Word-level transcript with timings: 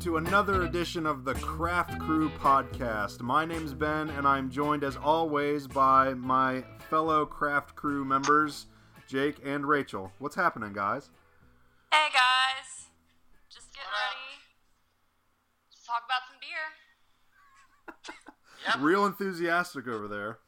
friends, 0.00 0.06
and 0.06 0.14
welcome 0.14 0.24
to 0.24 0.30
another 0.30 0.62
edition 0.62 1.06
of 1.06 1.24
the 1.24 1.34
Craft 1.34 1.98
Crew 1.98 2.30
podcast. 2.30 3.20
My 3.20 3.44
name's 3.44 3.74
Ben, 3.74 4.10
and 4.10 4.26
I'm 4.26 4.50
joined 4.50 4.84
as 4.84 4.96
always 4.96 5.66
by 5.66 6.14
my 6.14 6.62
fellow 6.88 7.26
Craft 7.26 7.74
Crew 7.74 8.04
members, 8.04 8.66
Jake 9.06 9.36
and 9.44 9.66
Rachel. 9.66 10.12
What's 10.18 10.36
happening, 10.36 10.72
guys? 10.72 11.10
Hey 11.92 12.08
guys, 12.12 12.88
just 13.52 13.72
getting 13.72 13.90
ready 13.90 14.40
to 15.72 15.86
talk 15.86 16.02
about 16.06 16.22
some 16.28 16.38
beer. 16.40 16.66
Yep, 18.66 18.76
Real 18.80 19.06
enthusiastic 19.06 19.88
over 19.88 20.06
there. 20.08 20.38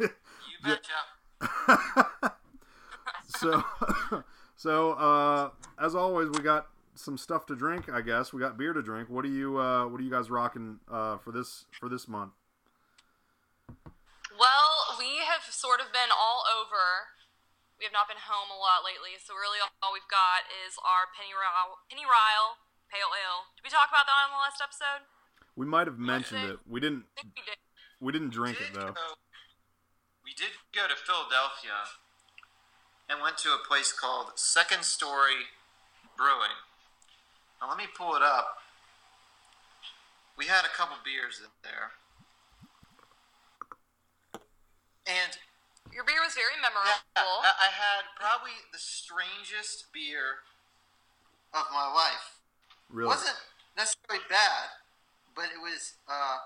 you 0.00 0.08
betcha. 0.64 1.00
so 3.26 3.64
so 4.56 4.92
uh 4.92 5.50
as 5.78 5.94
always 5.94 6.30
we 6.30 6.38
got 6.40 6.68
some 6.96 7.16
stuff 7.18 7.46
to 7.46 7.54
drink 7.54 7.88
i 7.92 8.00
guess 8.00 8.32
we 8.32 8.40
got 8.40 8.56
beer 8.58 8.72
to 8.72 8.82
drink 8.82 9.08
what 9.08 9.24
are 9.24 9.28
you 9.28 9.58
uh 9.60 9.86
what 9.86 10.00
are 10.00 10.04
you 10.04 10.10
guys 10.10 10.30
rocking 10.30 10.78
uh 10.90 11.16
for 11.18 11.30
this 11.30 11.66
for 11.78 11.88
this 11.88 12.08
month 12.08 12.32
Well, 14.36 14.96
we 14.98 15.24
have 15.24 15.48
sort 15.48 15.80
of 15.80 15.88
been 15.96 16.12
all 16.12 16.44
over. 16.44 17.08
We 17.80 17.84
have 17.88 17.92
not 17.96 18.04
been 18.08 18.20
home 18.20 18.48
a 18.52 18.58
lot 18.60 18.84
lately, 18.84 19.16
so 19.20 19.32
really 19.36 19.60
all 19.80 19.92
we've 19.96 20.08
got 20.12 20.44
is 20.48 20.76
our 20.84 21.08
Penny 21.12 21.32
Ryle, 21.32 21.80
Penny 21.88 22.04
Ryle 22.04 22.60
Pale 22.92 23.12
Ale. 23.12 23.48
Did 23.56 23.64
we 23.64 23.72
talk 23.72 23.88
about 23.88 24.04
that 24.08 24.16
on 24.28 24.32
the 24.36 24.40
last 24.40 24.60
episode? 24.60 25.04
we 25.56 25.64
might 25.64 25.86
have 25.88 25.96
mentioned 25.98 26.44
it 26.52 26.58
we 26.68 26.80
didn't 26.80 27.04
we 27.16 27.40
did. 27.40 27.56
we 28.00 28.12
didn't 28.12 28.28
drink 28.28 28.60
it 28.60 28.72
Did 28.72 28.76
though 28.76 28.92
go- 28.92 29.16
we 30.20 30.36
did 30.36 30.52
go 30.76 30.84
to 30.84 30.92
Philadelphia 30.92 31.88
and 33.08 33.22
went 33.24 33.38
to 33.40 33.48
a 33.56 33.60
place 33.64 33.88
called 33.92 34.36
Second 34.36 34.84
Story 34.84 35.48
Brewing. 36.16 36.52
Now 37.60 37.68
let 37.68 37.78
me 37.78 37.84
pull 37.96 38.14
it 38.16 38.22
up. 38.22 38.58
We 40.36 40.46
had 40.46 40.64
a 40.64 40.68
couple 40.76 40.96
beers 41.04 41.40
in 41.40 41.50
there. 41.62 41.90
And 45.06 45.38
Your 45.94 46.04
beer 46.04 46.20
was 46.24 46.34
very 46.34 46.60
memorable. 46.60 46.90
I, 47.16 47.68
I 47.68 47.70
had 47.72 48.04
probably 48.18 48.52
the 48.72 48.78
strangest 48.78 49.92
beer 49.92 50.42
of 51.54 51.64
my 51.72 51.86
life. 51.92 52.40
really 52.90 53.08
wasn't 53.08 53.36
necessarily 53.76 54.24
bad, 54.28 54.68
but 55.34 55.44
it 55.46 55.60
was 55.62 55.94
uh, 56.08 56.36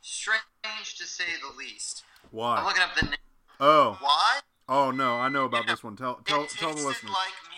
strange 0.00 0.96
to 0.98 1.04
say 1.04 1.24
the 1.42 1.56
least. 1.58 2.04
Why? 2.30 2.56
I'm 2.58 2.64
looking 2.64 2.82
up 2.82 2.94
the 2.98 3.06
name. 3.06 3.14
oh 3.60 3.98
Why? 4.00 4.40
oh 4.68 4.90
no 4.90 5.16
i 5.16 5.28
know 5.30 5.44
about 5.46 5.64
Yeah. 5.64 5.72
this 5.72 5.82
one 5.82 5.96
tell 5.96 6.20
tell 6.26 6.42
it 6.44 6.50
tell 6.50 6.68
the 6.70 6.74
tasted 6.76 6.86
listeners 6.88 7.12
like 7.12 7.34
meat. 7.50 7.57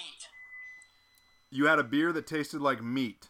You 1.51 1.67
had 1.67 1.79
a 1.79 1.85
beer 1.85 2.13
that 2.13 2.27
tasted 2.27 2.61
like 2.61 2.83
meat 2.83 3.29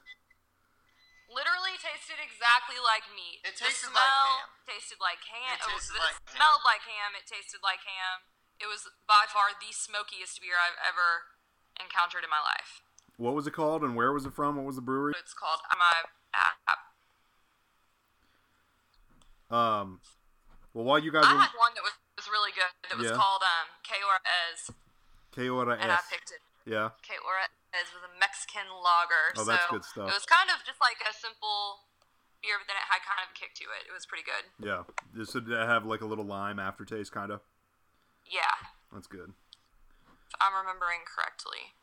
Literally 1.30 1.78
tasted 1.78 2.18
exactly 2.18 2.74
like 2.82 3.06
meat. 3.14 3.38
It 3.46 3.54
the 3.54 3.70
tasted 3.70 3.94
like 3.94 4.02
ham. 4.02 4.50
tasted 4.66 4.98
like 4.98 5.22
ham. 5.30 5.54
It 5.54 5.62
oh, 5.62 5.70
tasted 5.78 5.94
it 5.94 6.02
like 6.02 6.18
ham. 6.26 6.34
smelled 6.34 6.62
like 6.66 6.82
ham. 6.82 7.14
It 7.14 7.22
tasted 7.22 7.62
like 7.62 7.86
ham. 7.86 8.26
It 8.58 8.66
was 8.66 8.90
by 9.06 9.30
far 9.30 9.54
the 9.54 9.70
smokiest 9.70 10.42
beer 10.42 10.58
I've 10.58 10.74
ever 10.82 11.30
encountered 11.78 12.26
in 12.26 12.30
my 12.34 12.42
life. 12.42 12.82
what 13.14 13.38
was 13.38 13.46
it 13.46 13.54
called 13.54 13.86
and 13.86 13.94
where 13.94 14.10
was 14.10 14.26
it 14.26 14.34
from 14.34 14.58
what 14.58 14.66
was 14.66 14.74
the 14.74 14.82
brewery 14.82 15.14
It's 15.22 15.30
called 15.32 15.62
my 15.70 16.02
app. 16.34 16.82
um 19.54 20.00
well 20.74 20.84
while 20.84 20.98
you 20.98 21.14
guys 21.14 21.24
I 21.26 21.34
were 21.34 21.40
had 21.46 21.54
one 21.54 21.72
that 21.78 21.86
was, 21.86 21.94
was 22.18 22.26
really 22.26 22.50
good. 22.52 22.74
That 22.90 22.98
was 22.98 23.06
Yeah. 23.06 23.16
called 23.16 23.42
um 23.46 23.70
K-O-R-Ez, 23.86 24.74
K 25.30 25.48
Ora 25.48 25.78
and 25.78 25.94
I 25.94 25.98
picked 26.10 26.34
it. 26.34 26.42
Yeah 26.66 26.90
K-O-R-Ez 27.02 27.88
was 27.94 28.04
a 28.04 28.12
Mexican 28.18 28.66
lager. 28.70 29.36
Oh, 29.36 29.44
that's 29.44 29.70
good 29.70 29.84
stuff. 29.84 30.08
It 30.08 30.16
was 30.16 30.26
kind 30.26 30.50
of 30.50 30.64
just 30.66 30.80
like 30.80 30.98
a 31.04 31.12
simple 31.14 31.86
beer, 32.42 32.56
but 32.58 32.66
then 32.68 32.76
it 32.80 32.86
had 32.88 33.04
kind 33.04 33.20
of 33.20 33.30
a 33.32 33.36
kick 33.36 33.52
to 33.60 33.68
it. 33.68 33.88
It 33.88 33.92
was 33.92 34.04
pretty 34.04 34.24
good. 34.24 34.44
yeah 34.60 34.84
so 35.24 35.40
did 35.40 35.52
it 35.52 35.66
have 35.66 35.84
like 35.84 36.00
a 36.00 36.08
little 36.08 36.24
lime 36.24 36.58
aftertaste 36.58 37.12
kind 37.12 37.30
of 37.30 37.40
Yeah, 38.28 38.54
that's 38.92 39.06
good 39.06 39.32
if 39.32 40.36
I'm 40.40 40.54
remembering 40.54 41.00
correctly. 41.04 41.74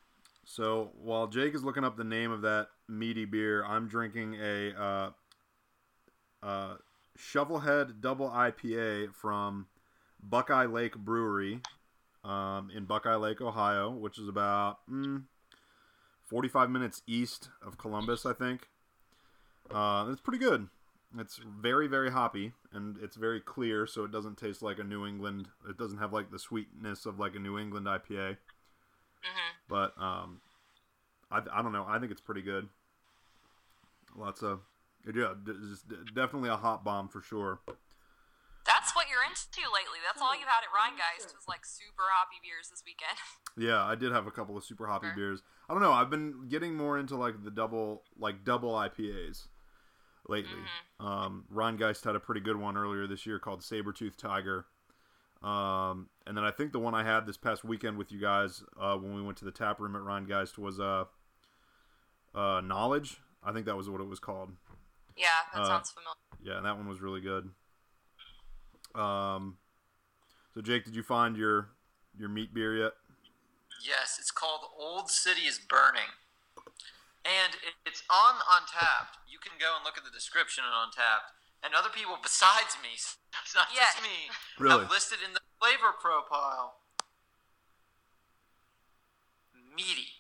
So 0.46 0.92
while 1.02 1.28
Jake 1.28 1.54
is 1.54 1.64
looking 1.64 1.84
up 1.84 1.98
the 1.98 2.04
name 2.04 2.32
of 2.32 2.42
that 2.42 2.70
meaty 2.88 3.26
beer, 3.26 3.66
I'm 3.66 3.88
drinking 3.88 4.36
a 4.42 4.74
uh, 4.82 5.10
uh, 6.42 6.76
Shovelhead 7.18 8.00
Double 8.00 8.30
IPA 8.30 9.14
from 9.14 9.68
Buckeye 10.24 10.66
Lake 10.66 10.96
Brewery 10.96 11.62
um, 12.28 12.70
in 12.76 12.86
Buckeye 12.86 13.16
Lake, 13.16 13.42
Ohio, 13.42 13.90
which 13.90 14.18
is 14.20 14.28
about 14.28 14.80
mm, 14.90 15.24
45 16.26 16.70
minutes 16.70 17.02
east 17.08 17.50
of 17.66 17.78
Columbus, 17.78 18.26
I 18.26 18.34
think. 18.34 18.68
Uh, 19.72 20.08
it's 20.12 20.22
pretty 20.22 20.40
good. 20.40 20.68
It's 21.18 21.38
very, 21.38 21.88
very 21.88 22.12
hoppy, 22.12 22.54
and 22.72 22.98
it's 23.02 23.16
very 23.16 23.40
clear, 23.40 23.88
so 23.88 24.04
it 24.04 24.12
doesn't 24.12 24.38
taste 24.38 24.62
like 24.62 24.78
a 24.78 24.84
New 24.84 25.06
England. 25.06 25.48
It 25.70 25.78
doesn't 25.78 26.00
have 26.00 26.12
like 26.14 26.32
the 26.32 26.40
sweetness 26.40 27.06
of 27.06 27.20
like 27.20 27.36
a 27.36 27.40
New 27.40 27.58
England 27.58 27.88
IPA 27.88 28.38
hmm 29.22 29.58
but 29.70 29.94
um, 30.02 30.40
I, 31.32 31.42
I 31.52 31.62
don't 31.62 31.74
know. 31.74 31.86
I 31.88 32.00
think 32.00 32.12
it's 32.12 32.22
pretty 32.22 32.42
good. 32.42 32.70
Lots 34.16 34.42
of 34.42 34.62
yeah, 35.06 35.34
d- 35.44 35.54
just 35.70 35.88
d- 35.88 35.96
definitely 36.14 36.50
a 36.50 36.56
hop 36.56 36.84
bomb 36.84 37.10
for 37.10 37.22
sure. 37.22 37.60
That's 39.26 39.48
what 39.48 39.58
you're 39.58 39.66
into 39.68 39.74
lately. 39.74 40.00
That's 40.06 40.22
all 40.22 40.34
you 40.34 40.46
had 40.46 40.62
at 40.64 40.70
Rhinegeist 40.74 41.34
was 41.36 41.48
like 41.48 41.66
super 41.66 42.04
hoppy 42.14 42.38
beers 42.44 42.70
this 42.70 42.84
weekend. 42.86 43.18
Yeah, 43.60 43.84
I 43.84 43.96
did 43.96 44.12
have 44.12 44.28
a 44.28 44.32
couple 44.32 44.56
of 44.56 44.64
super 44.64 44.86
hoppy 44.86 45.08
Sure. 45.08 45.16
beers. 45.16 45.42
I 45.68 45.74
don't 45.74 45.82
know. 45.82 45.92
I've 45.92 46.12
been 46.12 46.48
getting 46.48 46.76
more 46.76 47.00
into 47.00 47.16
like 47.18 47.44
the 47.44 47.50
double 47.50 48.04
like 48.20 48.44
double 48.46 48.74
IPAs 48.74 49.48
lately. 50.28 50.52
Um, 51.00 51.46
Rhinegeist 51.52 52.04
had 52.04 52.16
a 52.16 52.20
pretty 52.20 52.42
good 52.42 52.58
one 52.58 52.78
earlier 52.78 53.08
this 53.08 53.26
year 53.26 53.40
called 53.40 53.62
Sabretooth 53.62 54.16
Tiger. 54.16 54.66
Um, 55.42 56.10
and 56.28 56.38
then 56.38 56.44
I 56.44 56.52
think 56.52 56.72
the 56.72 56.78
one 56.80 56.94
I 56.94 57.04
had 57.04 57.26
this 57.26 57.36
past 57.38 57.64
weekend 57.66 57.98
with 57.98 58.12
you 58.12 58.20
guys 58.22 58.64
uh, 58.80 58.96
when 58.98 59.16
we 59.16 59.24
went 59.24 59.38
to 59.40 59.46
the 59.46 59.52
tap 59.52 59.80
room 59.80 59.96
at 59.96 60.04
Rhinegeist 60.04 60.60
was 60.60 60.80
uh, 60.80 61.06
uh, 62.36 62.62
Knowledge. 62.62 63.18
I 63.44 63.54
think 63.54 63.66
that 63.66 63.76
was 63.76 63.90
what 63.90 64.02
it 64.02 64.08
was 64.08 64.20
called. 64.20 64.52
Yeah, 65.16 65.26
that 65.54 65.62
Uh, 65.62 65.66
sounds 65.66 65.90
familiar. 65.90 66.14
Yeah, 66.44 66.58
and 66.58 66.66
that 66.68 66.78
one 66.78 66.88
was 66.88 67.02
really 67.02 67.22
good. 67.22 67.50
Um, 68.98 69.58
so 70.54 70.62
Jake, 70.62 70.86
did 70.86 70.96
you 70.96 71.04
find 71.04 71.38
your 71.38 71.70
your 72.18 72.30
meat 72.30 72.54
beer 72.54 72.76
yet? 72.76 72.94
Yes, 73.86 74.18
it's 74.20 74.32
called 74.32 74.62
Old 74.78 75.10
City 75.12 75.42
is 75.46 75.60
Burning. 75.60 76.10
And 77.24 77.54
it- 77.62 77.76
it's 77.86 78.02
on 78.10 78.40
Untappd. 78.42 79.18
You 79.28 79.38
can 79.38 79.60
go 79.60 79.76
and 79.76 79.86
look 79.86 79.98
at 79.98 80.04
the 80.04 80.10
description 80.10 80.64
on 80.64 80.90
Untappd. 80.90 81.30
And 81.62 81.76
other 81.76 81.90
people 81.90 82.18
besides 82.22 82.76
me, 82.82 82.94
it's 83.44 83.54
not 83.54 83.68
Yes. 83.74 83.94
just 83.94 84.04
me, 84.04 84.32
Really? 84.58 84.82
have 84.82 84.90
listed 84.92 85.22
in 85.22 85.34
the 85.34 85.42
flavor 85.60 85.92
profile 85.94 86.82
meaty. 89.54 90.14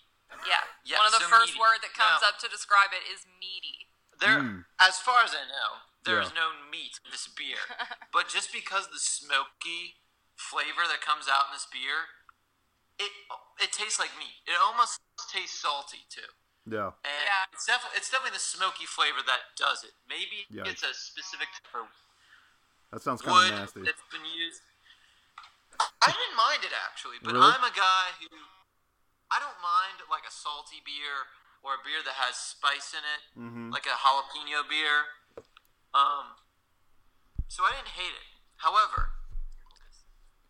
Yeah, 0.45 0.61
Yeah, 0.83 0.97
one 0.99 1.07
of 1.07 1.13
the 1.13 1.19
so 1.21 1.29
first 1.29 1.53
meaty. 1.53 1.59
word 1.59 1.79
that 1.81 1.93
comes 1.93 2.21
Now- 2.21 2.29
up 2.29 2.37
to 2.39 2.47
describe 2.47 2.93
it 2.93 3.01
is 3.09 3.25
meaty. 3.25 3.89
There, 4.19 4.39
Mm. 4.39 4.65
as 4.79 4.99
far 4.99 5.21
as 5.23 5.33
I 5.33 5.45
know, 5.45 5.81
there's 6.07 6.31
Yeah. 6.31 6.41
no 6.41 6.47
meat 6.71 6.99
in 7.05 7.11
this 7.11 7.27
beer. 7.27 7.59
but 8.15 8.27
just 8.31 8.51
because 8.51 8.87
the 8.89 8.99
smoky 8.99 9.99
flavor 10.35 10.87
that 10.87 11.01
comes 11.01 11.27
out 11.27 11.47
in 11.47 11.53
this 11.53 11.67
beer, 11.67 12.07
it 12.97 13.11
it 13.59 13.71
tastes 13.73 13.99
like 13.99 14.15
meat. 14.17 14.41
It 14.47 14.55
almost 14.59 15.01
tastes 15.31 15.59
salty 15.59 16.05
too. 16.09 16.31
Yeah. 16.65 16.91
And 17.03 17.23
Yeah. 17.27 17.45
it's 17.53 17.65
definitely 17.65 17.97
it's 17.97 18.09
definitely 18.09 18.35
the 18.39 18.43
smoky 18.43 18.85
flavor 18.85 19.21
that 19.25 19.55
does 19.55 19.83
it. 19.83 19.93
Maybe 20.07 20.47
Yeah. 20.49 20.63
it's 20.65 20.83
a 20.83 20.93
specific 20.93 21.49
type 21.71 21.91
That 22.91 23.01
sounds 23.01 23.21
kind 23.21 23.35
wood 23.35 23.53
of 23.53 23.59
nasty. 23.59 23.81
that's 23.83 24.01
been 24.11 24.25
used. 24.25 24.61
I 26.01 26.09
didn't 26.11 26.35
mind 26.35 26.63
it 26.63 26.73
actually, 26.73 27.19
but 27.21 27.33
Really? 27.33 27.51
I'm 27.51 27.63
a 27.63 27.71
guy 27.75 28.11
who 28.19 28.29
I 29.29 29.39
don't 29.39 29.59
mind 29.61 30.07
like 30.09 30.23
a 30.25 30.31
salty 30.31 30.79
beer 30.85 31.27
or 31.63 31.75
a 31.75 31.83
beer 31.83 32.01
that 32.01 32.15
has 32.15 32.37
spice 32.37 32.93
in 32.93 33.03
it, 33.03 33.21
Mhm. 33.35 33.73
like 33.73 33.85
a 33.85 33.91
jalapeno 33.95 34.63
beer. 34.69 35.16
Um, 35.93 36.37
so 37.47 37.63
I 37.63 37.71
didn't 37.75 37.95
hate 37.99 38.13
it. 38.13 38.27
However, 38.57 39.09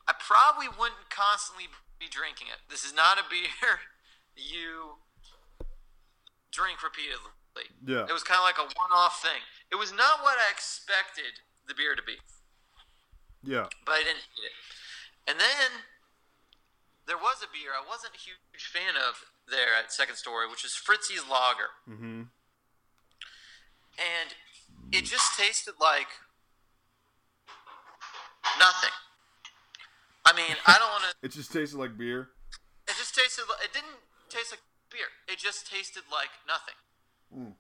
I 0.08 0.14
probably 0.18 0.68
wouldn't 0.68 1.10
constantly 1.10 1.68
be 2.00 2.08
drinking 2.10 2.48
it. 2.48 2.60
This 2.70 2.84
is 2.84 2.94
not 2.96 3.18
a 3.20 3.24
beer 3.30 3.80
you 4.36 5.02
drink 6.52 6.82
repeatedly. 6.84 7.34
Yeah. 7.86 8.06
It 8.06 8.14
was 8.14 8.22
kind 8.24 8.38
of 8.38 8.46
like 8.46 8.58
a 8.62 8.70
one-off 8.78 9.22
thing. 9.22 9.42
It 9.72 9.76
was 9.78 9.90
not 9.92 10.22
what 10.22 10.38
I 10.38 10.52
expected 10.54 11.42
the 11.68 11.74
beer 11.74 11.96
to 11.98 12.04
be 12.06 12.18
Yeah. 13.44 13.66
but 13.86 13.94
I 13.98 14.04
didn't 14.06 14.24
hate 14.38 14.46
it. 14.48 14.56
And 15.28 15.40
then 15.40 15.84
there 17.08 17.18
was 17.18 17.42
a 17.44 17.50
beer 17.52 17.72
I 17.76 17.84
wasn't 17.84 18.14
a 18.16 18.22
huge 18.22 18.64
fan 18.72 18.96
of 18.96 19.26
there 19.50 19.74
at 19.78 19.92
Second 19.92 20.16
Story, 20.16 20.48
which 20.48 20.64
is 20.64 20.74
Fritzy's 20.76 21.24
Lager, 21.28 21.72
Mm-hmm. 21.90 22.30
and 24.00 24.30
it 24.92 25.06
just 25.06 25.38
tasted 25.38 25.76
like 25.80 26.08
nothing. 28.60 28.96
I 30.26 30.34
mean, 30.34 30.56
I 30.66 30.76
don't 30.80 30.92
want 30.92 31.04
to. 31.08 31.14
It 31.26 31.32
just 31.32 31.52
tasted 31.52 31.78
like 31.78 31.98
beer. 31.98 32.30
It 32.88 32.96
just 32.98 33.16
tasted. 33.16 33.44
like 33.50 33.64
It 33.64 33.74
didn't 33.74 34.00
taste 34.30 34.52
like 34.52 34.64
beer. 34.92 35.08
It 35.28 35.40
just 35.40 35.70
tasted 35.70 36.04
like 36.12 36.32
nothing. 36.48 36.78
Mm. 37.32 37.54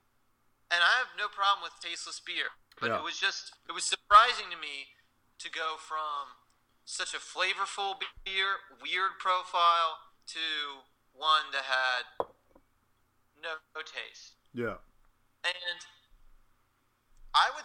And 0.67 0.81
I 0.83 0.93
have 0.99 1.15
no 1.17 1.27
problem 1.31 1.63
with 1.63 1.79
tasteless 1.79 2.19
beer, 2.19 2.51
but 2.79 2.91
Yeah. 2.91 2.99
it 2.99 3.03
was 3.03 3.17
just 3.19 3.55
it 3.67 3.71
was 3.71 3.83
surprising 3.83 4.51
to 4.51 4.57
me 4.59 4.91
to 5.39 5.49
go 5.49 5.77
from 5.79 6.35
such 6.83 7.13
a 7.13 7.19
flavorful 7.19 7.99
beer, 8.23 8.63
weird 8.81 9.19
profile 9.19 9.99
to 10.27 10.83
one 11.13 11.51
that 11.51 11.63
had 11.63 12.27
no, 13.41 13.63
no 13.75 13.81
taste. 13.81 14.35
Yeah. 14.53 14.79
And 15.43 15.79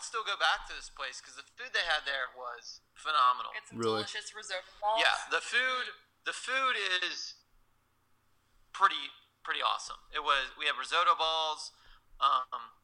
I 0.03 0.05
would 0.05 0.11
still 0.19 0.27
go 0.27 0.35
back 0.35 0.67
to 0.67 0.75
this 0.75 0.91
place 0.91 1.23
because 1.23 1.39
the 1.39 1.47
food 1.55 1.71
they 1.71 1.87
had 1.87 2.03
there 2.03 2.35
was 2.35 2.83
phenomenal. 2.99 3.55
It's 3.55 3.71
some 3.71 3.79
Really? 3.79 4.03
delicious 4.03 4.35
risotto 4.35 4.67
balls. 4.83 4.99
Yeah, 4.99 5.15
the 5.31 5.39
food 5.39 5.95
the 6.27 6.35
food 6.35 6.75
is 7.07 7.39
pretty 8.75 9.15
pretty 9.47 9.63
awesome. 9.63 10.03
It 10.11 10.27
was 10.27 10.51
we 10.59 10.67
had 10.67 10.75
risotto 10.75 11.15
balls. 11.15 11.71
Um, 12.19 12.75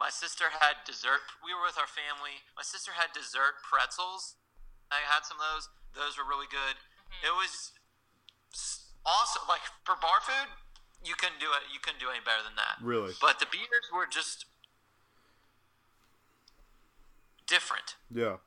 my 0.00 0.08
sister 0.08 0.48
had 0.64 0.80
dessert. 0.88 1.28
We 1.44 1.52
were 1.52 1.60
with 1.60 1.76
our 1.76 1.84
family. 1.84 2.40
My 2.56 2.64
sister 2.64 2.96
had 2.96 3.12
dessert 3.12 3.60
pretzels. 3.60 4.40
I 4.88 5.04
had 5.04 5.28
some 5.28 5.36
of 5.36 5.44
those. 5.44 5.68
Those 5.92 6.16
were 6.16 6.24
really 6.24 6.48
good. 6.48 6.80
It 7.20 7.36
was 7.36 7.76
awesome. 9.04 9.44
Like 9.44 9.68
for 9.84 9.92
bar 10.00 10.24
food, 10.24 10.48
you 11.04 11.12
couldn't 11.20 11.36
do 11.36 11.52
it. 11.52 11.68
You 11.68 11.84
couldn't 11.84 12.00
do 12.00 12.08
any 12.08 12.24
better 12.24 12.40
than 12.40 12.56
that. 12.56 12.80
Really. 12.80 13.12
But 13.20 13.44
the 13.44 13.48
beers 13.52 13.92
were 13.92 14.08
just 14.08 14.48
different. 17.50 17.98
Yeah. 18.06 18.38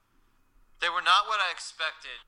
They 0.79 0.87
were 0.87 1.03
not 1.03 1.27
what 1.27 1.43
I 1.43 1.51
expected 1.51 2.23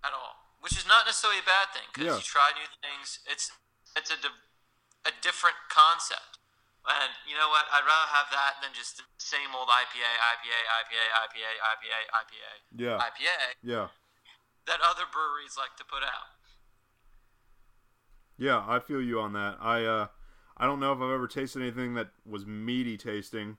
at 0.00 0.12
all, 0.16 0.56
which 0.64 0.72
is 0.72 0.88
not 0.88 1.04
necessarily 1.04 1.40
a 1.40 1.46
bad 1.46 1.68
thing 1.76 1.84
because 1.92 2.08
Yeah. 2.08 2.16
you 2.16 2.24
try 2.24 2.52
new 2.56 2.66
things. 2.80 3.20
It's 3.28 3.52
it's 3.96 4.08
a 4.10 4.16
div- 4.16 4.44
a 5.04 5.12
different 5.20 5.56
concept, 5.68 6.38
and 6.88 7.12
you 7.26 7.36
know 7.36 7.48
what? 7.48 7.64
I'd 7.72 7.84
rather 7.84 8.08
have 8.12 8.28
that 8.32 8.60
than 8.62 8.72
just 8.74 8.96
the 8.98 9.04
same 9.18 9.54
old 9.54 9.68
IPA, 9.68 10.04
IPA, 10.04 10.58
IPA, 10.80 11.04
IPA, 11.24 11.50
IPA, 11.72 12.00
IPA, 12.12 12.52
Yeah. 12.76 12.98
IPA 12.98 13.56
Yeah. 13.62 13.88
that 14.66 14.80
other 14.80 15.04
breweries 15.06 15.56
like 15.56 15.76
to 15.76 15.84
put 15.84 16.02
out. 16.02 16.36
Yeah, 18.36 18.64
I 18.68 18.78
feel 18.78 19.00
you 19.02 19.20
on 19.20 19.32
that. 19.32 19.58
I 19.60 19.84
uh 19.84 20.08
I 20.56 20.66
don't 20.66 20.80
know 20.80 20.92
if 20.92 20.98
I've 20.98 21.10
ever 21.10 21.28
tasted 21.28 21.62
anything 21.62 21.94
that 21.94 22.10
was 22.26 22.44
meaty 22.46 22.96
tasting. 22.96 23.58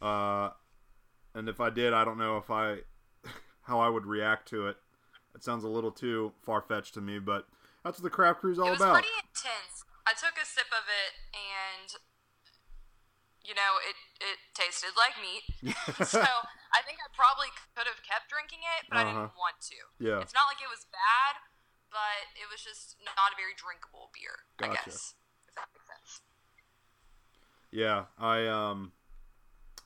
Uh 0.00 0.50
and 1.34 1.48
if 1.48 1.60
I 1.60 1.70
did, 1.70 1.92
I 1.92 2.04
don't 2.04 2.18
know 2.18 2.38
if 2.38 2.50
I 2.50 2.78
how 3.62 3.80
I 3.80 3.88
would 3.88 4.06
react 4.06 4.48
to 4.50 4.68
it. 4.68 4.76
It 5.34 5.44
sounds 5.44 5.64
a 5.64 5.68
little 5.68 5.90
too 5.92 6.32
far 6.42 6.62
fetched 6.62 6.94
to 6.94 7.00
me, 7.00 7.18
but 7.18 7.46
that's 7.84 7.98
what 7.98 8.04
the 8.04 8.10
craft 8.10 8.40
crew's 8.40 8.58
all 8.58 8.68
it 8.68 8.70
was 8.72 8.80
about. 8.80 8.94
pretty 8.94 9.14
intense. 9.20 9.84
I 10.08 10.12
took 10.16 10.40
a 10.40 10.46
sip 10.46 10.70
of 10.72 10.88
it 10.88 11.12
and 11.36 11.92
you 13.44 13.54
know, 13.54 13.78
it 13.84 13.94
it 14.18 14.38
tasted 14.58 14.96
like 14.98 15.14
meat. 15.22 15.44
so 16.02 16.24
I 16.74 16.82
think 16.82 16.98
I 16.98 17.08
probably 17.14 17.52
could 17.76 17.86
have 17.86 18.02
kept 18.02 18.26
drinking 18.32 18.64
it, 18.64 18.90
but 18.90 18.98
I 18.98 19.04
Uh-huh. 19.06 19.28
didn't 19.30 19.38
want 19.38 19.56
to. 19.70 19.78
Yeah. 20.02 20.20
It's 20.24 20.34
not 20.34 20.50
like 20.50 20.58
it 20.58 20.72
was 20.72 20.82
bad, 20.90 21.38
but 21.94 22.32
it 22.34 22.50
was 22.50 22.64
just 22.64 22.96
not 23.04 23.30
a 23.32 23.36
very 23.38 23.54
drinkable 23.54 24.10
beer, 24.10 24.34
I 24.58 24.72
Gotcha. 24.72 24.90
guess. 24.90 25.14
If 25.46 25.54
that 25.54 25.68
makes 25.70 25.86
sense. 25.86 26.24
Yeah, 27.70 28.10
I 28.18 28.46
um 28.50 28.92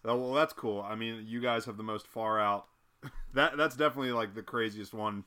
well 0.04 0.32
that's 0.32 0.52
cool. 0.52 0.82
I 0.82 0.94
mean, 0.94 1.24
you 1.26 1.40
guys 1.40 1.64
have 1.64 1.76
the 1.76 1.82
most 1.82 2.06
far 2.06 2.40
out. 2.40 2.66
that 3.34 3.56
that's 3.56 3.76
definitely 3.76 4.12
like 4.12 4.34
the 4.34 4.42
craziest 4.42 4.92
one 4.94 5.24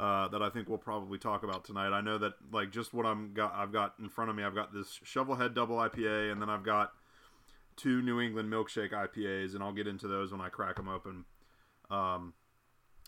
uh, 0.00 0.28
that 0.28 0.42
I 0.42 0.50
think 0.50 0.68
we'll 0.68 0.78
probably 0.78 1.18
talk 1.18 1.42
about 1.42 1.64
tonight. 1.64 1.92
I 1.92 2.00
know 2.00 2.18
that 2.18 2.34
like 2.52 2.70
just 2.70 2.94
what 2.94 3.06
I'm 3.06 3.32
got 3.34 3.54
I've 3.54 3.72
got 3.72 3.94
in 3.98 4.08
front 4.08 4.30
of 4.30 4.36
me, 4.36 4.44
I've 4.44 4.54
got 4.54 4.72
this 4.72 5.00
Shovelhead 5.04 5.54
double 5.54 5.76
IPA 5.76 6.32
and 6.32 6.40
then 6.40 6.48
I've 6.48 6.64
got 6.64 6.92
two 7.76 8.02
New 8.02 8.20
England 8.20 8.52
milkshake 8.52 8.92
IPAs 8.92 9.54
and 9.54 9.62
I'll 9.62 9.72
get 9.72 9.86
into 9.86 10.08
those 10.08 10.32
when 10.32 10.40
I 10.40 10.48
crack 10.48 10.76
them 10.76 10.88
open. 10.88 11.24
Um 11.90 12.34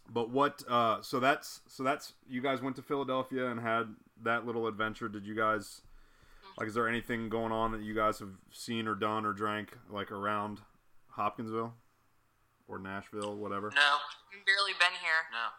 but 0.09 0.31
what 0.31 0.65
uh 0.69 1.03
so 1.03 1.21
that's 1.21 1.61
so 1.69 1.85
that's 1.85 2.15
you 2.29 2.41
guys 2.41 2.61
went 2.61 2.75
to 2.77 2.83
Philadelphia 2.83 3.49
and 3.49 3.61
had 3.61 3.95
that 4.23 4.45
little 4.45 4.67
adventure. 4.67 5.09
Did 5.09 5.27
you 5.27 5.37
guys 5.37 5.83
like, 6.59 6.69
is 6.69 6.75
there 6.75 6.89
anything 6.89 7.29
going 7.29 7.53
on 7.53 7.73
that 7.73 7.83
you 7.83 7.95
guys 7.95 8.19
have 8.19 8.33
seen 8.53 8.87
or 8.87 8.95
done 8.95 9.25
or 9.25 9.33
drank 9.33 9.79
like 9.89 10.11
around 10.11 10.61
Hopkinsville 11.21 11.75
or 12.67 12.79
Nashville, 12.79 13.37
whatever? 13.37 13.71
No, 13.75 14.01
I've 14.33 14.47
barely 14.47 14.73
been 14.79 14.97
here. 15.01 15.29
no. 15.31 15.53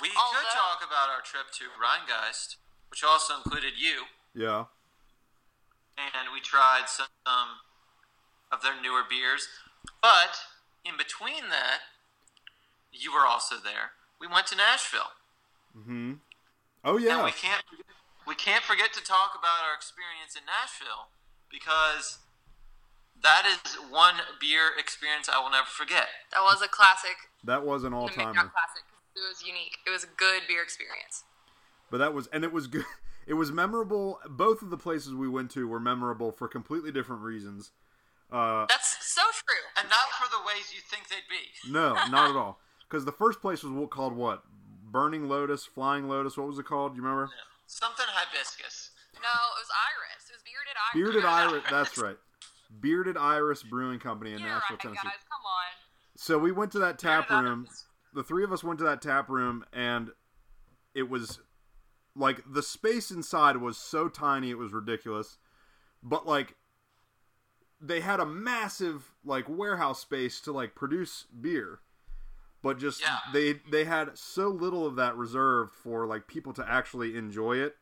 We 0.00 0.08
could 0.08 0.48
talk 0.54 0.80
about 0.80 1.10
our 1.10 1.20
trip 1.20 1.50
to 1.58 1.64
Rhinegeist, 1.74 2.56
which 2.88 3.02
also 3.02 3.34
included 3.36 3.72
you. 3.76 4.06
Yeah, 4.32 4.66
and 5.98 6.30
we 6.32 6.40
tried 6.40 6.86
some 6.86 7.06
of 8.52 8.62
their 8.62 8.80
newer 8.80 9.02
beers. 9.08 9.48
But 10.00 10.38
in 10.84 10.96
between 10.96 11.50
that, 11.50 11.80
you 12.92 13.12
were 13.12 13.26
also 13.26 13.56
there. 13.56 13.98
We 14.20 14.26
went 14.26 14.46
to 14.48 14.56
Nashville, 14.56 15.12
hmm 15.74 16.14
Oh 16.84 16.96
and 16.96 17.04
yeah, 17.04 17.24
we 17.24 17.32
can't 17.32 17.64
we 18.26 18.34
can't 18.34 18.62
forget 18.62 18.92
to 18.94 19.02
talk 19.02 19.34
about 19.38 19.66
our 19.66 19.74
experience 19.74 20.36
in 20.38 20.42
Nashville 20.46 21.10
because 21.50 22.18
that 23.22 23.44
is 23.46 23.74
one 23.90 24.14
beer 24.40 24.70
experience 24.78 25.28
I 25.28 25.40
will 25.42 25.50
never 25.50 25.66
forget. 25.66 26.06
That 26.32 26.40
was 26.42 26.62
a 26.62 26.68
classic. 26.68 27.16
that 27.44 27.64
was 27.64 27.84
an 27.84 27.92
all 27.92 28.08
time 28.08 28.26
not 28.26 28.34
timer. 28.34 28.50
classic. 28.50 28.82
'cause 29.14 29.24
It 29.24 29.28
was 29.28 29.42
unique. 29.46 29.78
It 29.86 29.90
was 29.90 30.04
a 30.04 30.08
good 30.16 30.42
beer 30.48 30.62
experience. 30.62 31.24
But 31.90 31.98
that 31.98 32.12
was 32.14 32.26
and 32.28 32.44
it 32.44 32.52
was 32.52 32.66
good. 32.66 32.84
It 33.28 33.34
was 33.34 33.52
memorable. 33.52 34.20
Both 34.26 34.62
of 34.62 34.70
the 34.70 34.78
places 34.78 35.12
we 35.12 35.28
went 35.28 35.50
to 35.50 35.68
were 35.68 35.78
memorable 35.78 36.32
for 36.32 36.48
completely 36.48 36.90
different 36.90 37.20
reasons. 37.20 37.72
Uh, 38.32 38.64
That's 38.70 38.96
so 39.06 39.20
true. 39.34 39.64
And 39.76 39.86
not 39.90 40.08
for 40.18 40.30
the 40.30 40.40
ways 40.46 40.72
you 40.74 40.80
think 40.80 41.08
they'd 41.08 41.28
be. 41.28 41.70
no, 41.70 41.92
not 42.10 42.30
at 42.30 42.36
all. 42.36 42.58
Because 42.88 43.04
the 43.04 43.12
first 43.12 43.42
place 43.42 43.62
was 43.62 43.70
what- 43.74 43.90
called 43.90 44.14
what? 44.14 44.44
Burning 44.90 45.28
Lotus, 45.28 45.66
Flying 45.66 46.08
Lotus. 46.08 46.38
What 46.38 46.46
was 46.46 46.58
it 46.58 46.64
called? 46.64 46.96
You 46.96 47.02
remember? 47.02 47.28
Something 47.66 48.06
hibiscus. 48.08 48.92
No, 49.12 49.20
it 49.20 49.60
was 49.60 49.68
Iris. 49.92 50.30
It 50.30 50.32
was 50.32 50.42
bearded 50.42 50.76
Iris. 50.80 50.94
Bearded 50.94 51.24
Iris. 51.26 51.52
Iris. 51.52 51.70
That's 51.70 51.98
right. 51.98 52.16
Bearded 52.80 53.16
Iris 53.16 53.62
Brewing 53.62 53.98
Company 53.98 54.32
in 54.32 54.40
Yeah, 54.40 54.46
Nashville, 54.46 54.76
right, 54.76 54.80
Tennessee. 54.82 55.00
guys. 55.04 55.12
Come 55.30 55.40
on. 55.46 55.72
So 56.16 56.38
we 56.38 56.52
went 56.52 56.72
to 56.72 56.78
that 56.80 56.98
tap 56.98 57.28
Bearded 57.28 57.48
room. 57.48 57.64
Iris. 57.68 57.84
The 58.14 58.22
three 58.22 58.44
of 58.44 58.52
us 58.52 58.64
went 58.64 58.78
to 58.80 58.84
that 58.84 59.00
tap 59.02 59.28
room, 59.28 59.64
and 59.72 60.10
it 60.94 61.08
was 61.08 61.40
like 62.16 62.42
the 62.50 62.62
space 62.62 63.10
inside 63.10 63.58
was 63.58 63.76
so 63.78 64.08
tiny 64.08 64.50
it 64.50 64.58
was 64.58 64.72
ridiculous. 64.72 65.38
But 66.02 66.26
like 66.26 66.56
they 67.80 68.00
had 68.00 68.18
a 68.18 68.26
massive 68.26 69.12
like 69.24 69.48
warehouse 69.48 70.00
space 70.00 70.40
to 70.40 70.52
like 70.52 70.74
produce 70.74 71.24
beer. 71.40 71.80
But 72.62 72.78
just 72.78 73.00
Yeah. 73.00 73.18
they 73.32 73.60
they 73.70 73.84
had 73.84 74.18
so 74.18 74.48
little 74.48 74.84
of 74.84 74.96
that 74.96 75.16
reserved 75.16 75.74
for 75.74 76.06
like 76.06 76.26
people 76.26 76.52
to 76.54 76.68
actually 76.68 77.16
enjoy 77.16 77.56
it. 77.58 77.76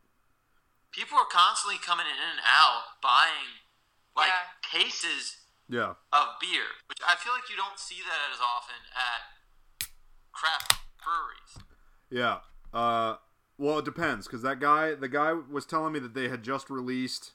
People 0.93 1.17
are 1.19 1.27
constantly 1.31 1.79
coming 1.79 2.05
in 2.07 2.13
and 2.13 2.41
out 2.45 2.83
buying 3.03 3.65
like 4.17 4.29
Yeah. 4.29 4.71
cases 4.81 5.37
Yeah. 5.69 5.95
of 6.13 6.29
beer, 6.41 6.67
which 6.87 6.99
I 7.07 7.15
feel 7.17 7.33
like 7.33 7.49
you 7.51 7.57
don't 7.57 7.79
see 7.79 8.01
that 8.03 8.31
as 8.33 8.41
often 8.41 8.77
at 8.95 9.89
craft 10.33 10.79
breweries. 11.03 11.59
Yeah. 12.11 12.41
Uh, 12.73 13.17
well, 13.59 13.79
it 13.79 13.85
depends 13.85 14.27
because 14.27 14.43
that 14.43 14.61
guy, 14.61 14.95
the 14.95 15.09
guy 15.09 15.33
was 15.33 15.65
telling 15.67 15.93
me 15.93 15.99
that 16.01 16.15
they 16.15 16.29
had 16.29 16.43
just 16.43 16.69
released 16.71 17.33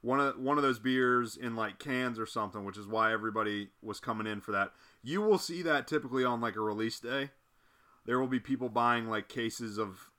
one 0.00 0.20
of 0.20 0.38
one 0.38 0.58
of 0.58 0.62
those 0.62 0.78
beers 0.78 1.36
in 1.36 1.56
like 1.56 1.78
cans 1.78 2.18
or 2.18 2.26
something, 2.26 2.64
which 2.64 2.76
is 2.76 2.86
why 2.86 3.12
everybody 3.12 3.70
was 3.82 4.00
coming 4.00 4.26
in 4.26 4.40
for 4.40 4.52
that. 4.52 4.72
You 5.02 5.22
will 5.22 5.38
see 5.38 5.62
that 5.62 5.86
typically 5.86 6.24
on 6.24 6.40
like 6.40 6.56
a 6.56 6.60
release 6.60 7.00
day. 7.00 7.30
There 8.06 8.18
will 8.18 8.26
be 8.28 8.40
people 8.40 8.68
buying 8.68 9.08
like 9.08 9.28
cases 9.28 9.78
of 9.78 10.10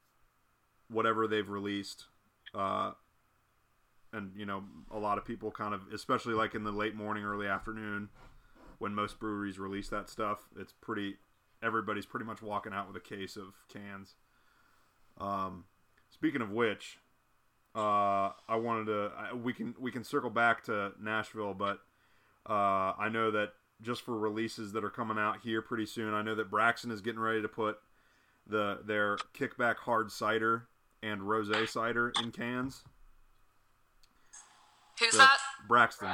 whatever 0.89 1.27
they've 1.27 1.47
released. 1.49 2.05
Uh, 2.53 2.91
and 4.15 4.31
you 4.35 4.45
know, 4.45 4.63
a 4.91 4.97
lot 4.97 5.17
of 5.17 5.25
people 5.25 5.51
kind 5.51 5.73
of, 5.73 5.81
especially 5.93 6.33
like 6.33 6.55
in 6.55 6.63
the 6.63 6.71
late 6.71 6.95
morning, 6.95 7.23
early 7.23 7.47
afternoon, 7.47 8.09
when 8.79 8.93
most 8.93 9.19
breweries 9.19 9.59
release 9.59 9.89
that 9.89 10.09
stuff, 10.09 10.47
it's 10.59 10.73
pretty. 10.81 11.17
Everybody's 11.63 12.05
pretty 12.05 12.25
much 12.25 12.41
walking 12.41 12.73
out 12.73 12.87
with 12.87 12.95
a 12.95 12.99
case 12.99 13.37
of 13.37 13.53
cans. 13.71 14.15
Um, 15.19 15.65
speaking 16.09 16.41
of 16.41 16.51
which, 16.51 16.99
uh, 17.75 18.31
I 18.47 18.55
wanted 18.55 18.85
to. 18.85 19.11
I, 19.17 19.33
we 19.33 19.53
can 19.53 19.75
we 19.79 19.91
can 19.91 20.03
circle 20.03 20.29
back 20.29 20.63
to 20.65 20.91
Nashville, 21.01 21.53
but 21.53 21.79
uh, 22.47 22.93
I 22.97 23.09
know 23.09 23.31
that 23.31 23.53
just 23.81 24.01
for 24.03 24.17
releases 24.17 24.71
that 24.73 24.83
are 24.83 24.89
coming 24.89 25.17
out 25.17 25.39
here 25.43 25.61
pretty 25.61 25.85
soon, 25.85 26.13
I 26.13 26.21
know 26.21 26.35
that 26.35 26.49
Braxton 26.49 26.91
is 26.91 27.01
getting 27.01 27.19
ready 27.19 27.41
to 27.41 27.47
put 27.47 27.77
the 28.47 28.79
their 28.85 29.17
kickback 29.37 29.77
hard 29.77 30.11
cider 30.11 30.67
and 31.01 31.21
rosé 31.21 31.67
cider 31.67 32.13
in 32.21 32.31
cans. 32.31 32.83
Who's 34.99 35.11
So, 35.11 35.17
that? 35.19 35.37
Braxton. 35.67 36.09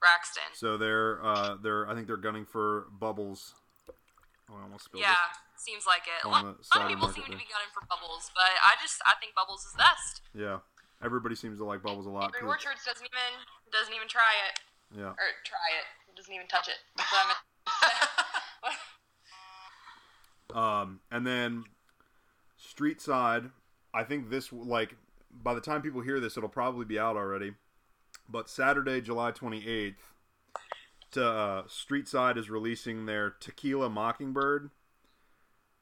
Braxton. 0.00 0.42
So 0.54 0.76
they're 0.76 1.24
uh, 1.24 1.56
they're 1.62 1.88
I 1.88 1.94
think 1.94 2.06
they're 2.06 2.16
gunning 2.16 2.44
for 2.44 2.86
bubbles 3.00 3.54
Oh, 4.50 4.56
I 4.60 4.62
almost 4.62 4.84
spilled 4.84 5.00
Yeah, 5.00 5.16
seems 5.56 5.86
like 5.86 6.02
it. 6.04 6.24
A 6.26 6.28
lot, 6.28 6.44
a 6.44 6.46
lot 6.76 6.84
of 6.84 6.88
people 6.88 7.08
the 7.08 7.14
seem 7.14 7.24
to 7.24 7.30
be 7.30 7.48
gunning 7.48 7.72
for 7.72 7.80
bubbles, 7.88 8.30
but 8.34 8.44
I 8.62 8.74
just 8.82 9.00
I 9.06 9.14
think 9.20 9.34
bubbles 9.34 9.64
is 9.64 9.72
best. 9.78 10.20
Yeah. 10.34 10.58
Everybody 11.02 11.34
seems 11.34 11.58
to 11.58 11.64
like 11.64 11.82
bubbles 11.82 12.06
a 12.06 12.10
lot. 12.10 12.32
'cause- 12.32 12.42
Orchards 12.44 12.84
doesn't 12.84 13.04
even 13.04 13.40
doesn't 13.72 13.94
even 13.94 14.08
try 14.08 14.32
it 14.48 14.60
yeah. 14.96 15.16
or 15.16 15.26
try 15.44 15.66
it. 15.80 15.86
Doesn't 16.16 16.32
even 16.32 16.46
touch 16.46 16.68
it. 16.68 16.76
That's 16.96 17.10
what 17.10 17.24
I 17.24 17.26
meant 17.26 17.38
to 17.66 18.70
say. 18.70 20.58
Um, 20.58 21.00
and 21.10 21.26
then 21.26 21.64
Street 22.56 23.00
Side, 23.00 23.50
I 23.92 24.04
think 24.04 24.30
this 24.30 24.52
like 24.52 24.94
by 25.32 25.54
the 25.54 25.60
time 25.60 25.82
people 25.82 26.00
hear 26.02 26.20
this, 26.20 26.36
it'll 26.36 26.48
probably 26.48 26.84
be 26.84 26.98
out 26.98 27.16
already. 27.16 27.54
But 28.28 28.48
Saturday, 28.48 29.00
July 29.00 29.30
twenty 29.30 29.66
eighth, 29.66 30.12
to 31.12 31.26
uh, 31.26 31.62
Street 31.68 32.08
Side 32.08 32.36
is 32.38 32.50
releasing 32.50 33.06
their 33.06 33.30
Tequila 33.30 33.88
Mockingbird, 33.90 34.70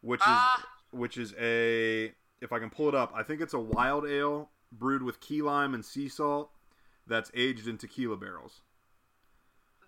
which 0.00 0.20
is 0.20 0.26
Ah. 0.26 0.66
which 0.90 1.16
is 1.16 1.34
a 1.38 2.12
if 2.40 2.52
I 2.52 2.58
can 2.58 2.70
pull 2.70 2.88
it 2.88 2.94
up, 2.94 3.12
I 3.14 3.22
think 3.22 3.40
it's 3.40 3.54
a 3.54 3.60
wild 3.60 4.06
ale 4.06 4.50
brewed 4.72 5.02
with 5.02 5.20
key 5.20 5.42
lime 5.42 5.74
and 5.74 5.84
sea 5.84 6.08
salt 6.08 6.50
that's 7.06 7.30
aged 7.34 7.68
in 7.68 7.78
tequila 7.78 8.16
barrels. 8.16 8.62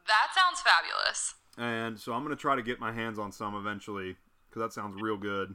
that 0.06 0.28
sounds 0.34 0.60
fabulous. 0.60 1.34
and 1.56 1.98
so 1.98 2.12
I'm 2.12 2.22
gonna 2.22 2.36
try 2.36 2.54
to 2.56 2.62
get 2.62 2.78
my 2.80 2.92
hands 2.92 3.18
on 3.18 3.32
some 3.32 3.54
eventually 3.54 4.16
because 4.48 4.60
that 4.62 4.72
sounds 4.72 5.00
real 5.00 5.16
good. 5.16 5.54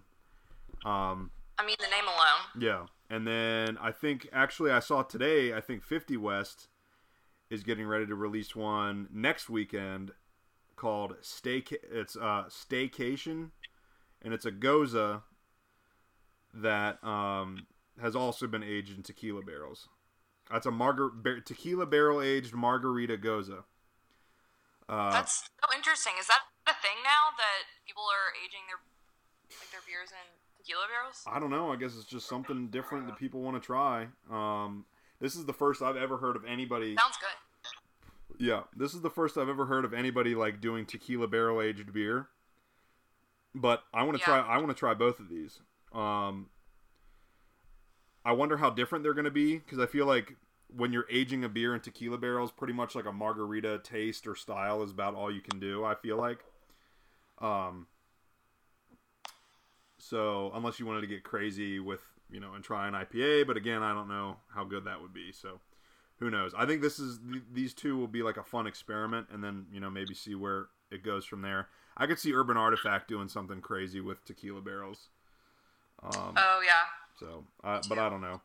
Um, 0.85 1.31
I 1.57 1.65
mean, 1.65 1.75
the 1.79 1.87
name 1.87 2.05
alone. 2.05 2.41
yeah, 2.59 2.85
and 3.09 3.27
then 3.27 3.77
I 3.79 3.91
think 3.91 4.27
actually 4.33 4.71
I 4.71 4.79
saw 4.79 5.03
today. 5.03 5.53
I 5.53 5.61
think 5.61 5.83
50 5.83 6.17
West 6.17 6.67
is 7.49 7.63
getting 7.63 7.85
ready 7.87 8.05
to 8.05 8.15
release 8.15 8.55
one 8.55 9.07
next 9.11 9.49
weekend 9.49 10.11
called 10.75 11.15
Stay. 11.21 11.63
It's 11.91 12.15
uh 12.15 12.45
Staycation, 12.49 13.49
and 14.21 14.33
it's 14.33 14.45
a 14.45 14.51
gose 14.51 15.21
that 16.53 17.03
um 17.03 17.67
has 18.01 18.15
also 18.15 18.47
been 18.47 18.63
aged 18.63 18.95
in 18.95 19.03
tequila 19.03 19.41
barrels. 19.41 19.89
That's 20.51 20.65
a 20.65 20.71
margar- 20.71 21.11
bar- 21.21 21.41
tequila 21.41 21.85
barrel 21.85 22.21
aged 22.21 22.53
margarita 22.53 23.17
gose. 23.17 23.63
Uh, 24.87 25.11
That's 25.11 25.43
so 25.63 25.75
interesting. 25.75 26.13
Is 26.19 26.25
that 26.27 26.39
a 26.65 26.73
thing 26.81 26.97
now 27.03 27.29
that 27.37 27.69
people 27.85 28.03
are 28.03 28.33
aging 28.43 28.61
their 28.67 28.79
like 29.59 29.69
their 29.71 29.81
beers 29.85 30.09
in 30.09 30.25
tequila 30.57 30.85
barrels? 30.89 31.23
I 31.27 31.39
don't 31.39 31.51
know. 31.51 31.71
I 31.71 31.75
guess 31.75 31.95
it's 31.95 32.05
just 32.05 32.27
something 32.27 32.67
different 32.69 33.05
that 33.07 33.17
people 33.17 33.41
want 33.41 33.61
to 33.61 33.65
try. 33.65 34.07
Um, 34.31 34.85
this 35.19 35.35
is 35.35 35.45
the 35.45 35.53
first 35.53 35.81
I've 35.81 35.97
ever 35.97 36.17
heard 36.17 36.35
of 36.35 36.45
anybody. 36.45 36.95
Sounds 36.95 37.17
good. 37.17 38.45
Yeah, 38.45 38.63
this 38.75 38.93
is 38.93 39.01
the 39.01 39.09
first 39.09 39.37
I've 39.37 39.49
ever 39.49 39.65
heard 39.65 39.83
of 39.85 39.93
anybody 39.93 40.33
like 40.35 40.61
doing 40.61 40.85
tequila 40.85 41.27
barrel 41.27 41.61
aged 41.61 41.91
beer. 41.91 42.29
But 43.53 43.83
I 43.93 44.03
want 44.03 44.17
to 44.17 44.21
Yeah. 44.21 44.25
try. 44.25 44.39
I 44.39 44.57
want 44.57 44.69
to 44.69 44.73
try 44.75 44.93
both 44.93 45.19
of 45.19 45.27
these. 45.27 45.59
Um, 45.91 46.49
I 48.23 48.31
wonder 48.33 48.57
how 48.57 48.69
different 48.69 49.03
they're 49.03 49.13
going 49.13 49.25
to 49.25 49.31
be 49.31 49.57
because 49.57 49.79
I 49.79 49.87
feel 49.87 50.05
like 50.05 50.35
when 50.67 50.93
you're 50.93 51.07
aging 51.09 51.43
a 51.43 51.49
beer 51.49 51.73
in 51.73 51.81
tequila 51.81 52.17
barrels, 52.17 52.51
pretty 52.51 52.73
much 52.73 52.93
like 52.93 53.05
a 53.05 53.11
margarita 53.11 53.79
taste 53.83 54.27
or 54.27 54.35
style 54.35 54.83
is 54.83 54.91
about 54.91 55.15
all 55.15 55.31
you 55.31 55.41
can 55.41 55.59
do. 55.59 55.83
I 55.83 55.95
feel 55.95 56.15
like. 56.17 56.45
Um, 57.39 57.87
so 59.97 60.51
unless 60.53 60.79
you 60.79 60.85
wanted 60.85 61.01
to 61.01 61.07
get 61.07 61.23
crazy 61.23 61.79
with 61.79 62.01
you 62.29 62.39
know 62.39 62.53
and 62.53 62.63
try 62.63 62.87
an 62.87 62.93
IPA, 62.93 63.47
but 63.47 63.57
again, 63.57 63.83
I 63.83 63.93
don't 63.93 64.07
know 64.07 64.37
how 64.53 64.63
good 64.63 64.85
that 64.85 65.01
would 65.01 65.13
be. 65.13 65.31
So 65.31 65.59
who 66.19 66.29
knows? 66.29 66.53
I 66.57 66.65
think 66.65 66.81
this 66.81 66.99
is 66.99 67.19
th- 67.29 67.43
these 67.53 67.73
two 67.73 67.97
will 67.97 68.07
be 68.07 68.23
like 68.23 68.37
a 68.37 68.43
fun 68.43 68.67
experiment, 68.67 69.27
and 69.31 69.43
then 69.43 69.65
you 69.71 69.79
know 69.79 69.89
maybe 69.89 70.13
see 70.13 70.35
where 70.35 70.67
it 70.91 71.03
goes 71.03 71.25
from 71.25 71.41
there. 71.41 71.67
I 71.97 72.07
could 72.07 72.19
see 72.19 72.33
Urban 72.33 72.57
Artifact 72.57 73.07
doing 73.07 73.27
something 73.27 73.61
crazy 73.61 73.99
with 74.01 74.23
tequila 74.25 74.61
barrels. 74.61 75.09
Um, 76.01 76.33
Oh 76.37 76.61
yeah. 76.65 76.87
so, 77.19 77.43
uh, 77.63 77.81
but 77.89 77.97
I 77.99 78.09
don't 78.09 78.21
know. 78.21 78.39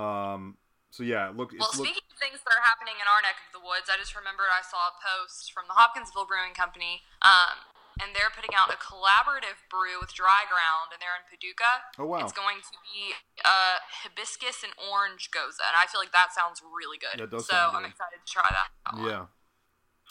Um, 0.00 0.56
so 0.90 1.02
yeah, 1.02 1.30
look. 1.34 1.50
Well, 1.50 1.70
look, 1.74 1.74
speaking 1.74 2.06
of 2.06 2.18
things 2.18 2.38
that 2.38 2.54
are 2.54 2.62
happening 2.62 2.94
in 3.02 3.06
our 3.10 3.18
neck 3.22 3.34
of 3.46 3.50
the 3.50 3.62
woods, 3.66 3.90
I 3.90 3.98
just 3.98 4.14
remembered 4.14 4.46
I 4.50 4.62
saw 4.62 4.90
a 4.90 4.94
post 5.02 5.50
from 5.50 5.66
the 5.66 5.74
Hopkinsville 5.74 6.26
Brewing 6.26 6.54
Company, 6.54 7.02
um, 7.22 7.58
and 8.02 8.10
they're 8.14 8.30
putting 8.34 8.54
out 8.56 8.70
a 8.72 8.78
collaborative 8.78 9.62
brew 9.70 9.98
with 10.02 10.10
Dry 10.14 10.42
Ground, 10.50 10.90
and 10.94 10.98
they're 10.98 11.14
in 11.18 11.26
Paducah. 11.30 11.86
Oh, 11.98 12.06
wow. 12.10 12.22
It's 12.26 12.34
going 12.34 12.58
to 12.64 12.74
be 12.82 13.14
uh, 13.44 13.78
hibiscus 14.02 14.62
and 14.66 14.72
orange 14.78 15.30
gose, 15.30 15.58
and 15.62 15.74
I 15.78 15.86
feel 15.86 16.02
like 16.02 16.12
that 16.12 16.34
sounds 16.34 16.58
really 16.64 16.98
good. 16.98 17.18
That 17.20 17.30
does 17.30 17.46
so 17.46 17.54
I'm 17.74 17.86
excited 17.86 18.18
to 18.24 18.28
try 18.28 18.46
that. 18.50 18.68
yeah, 19.02 19.26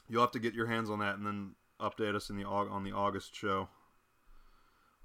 you'll 0.07 0.23
have 0.23 0.35
to 0.37 0.43
get 0.43 0.53
your 0.53 0.67
hands 0.67 0.89
on 0.89 0.99
that 0.99 1.15
and 1.19 1.25
then 1.27 1.55
update 1.81 2.15
us 2.15 2.29
in 2.29 2.37
the 2.37 2.45
on 2.47 2.83
the 2.83 2.91
August 2.95 3.35
show 3.35 3.67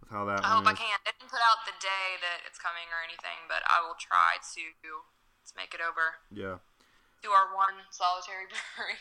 with 0.01 0.11
how 0.15 0.25
that 0.31 0.45
I 0.47 0.55
hope 0.55 0.65
one 0.65 0.75
I 0.75 0.79
can. 0.79 0.95
They 1.03 1.11
didn't 1.19 1.31
put 1.33 1.43
out 1.43 1.67
the 1.67 1.75
day 1.83 2.19
that 2.23 2.47
it's 2.47 2.59
coming 2.59 2.87
or 2.95 3.03
anything, 3.03 3.51
but 3.51 3.67
I 3.67 3.83
will 3.83 3.99
try 3.99 4.39
to 4.39 4.63
to 4.87 5.53
make 5.57 5.75
it 5.75 5.81
over 5.83 6.23
Yeah. 6.31 6.61
to 7.25 7.29
our 7.35 7.51
one 7.57 7.83
solitary 7.91 8.47
brewery. 8.53 9.01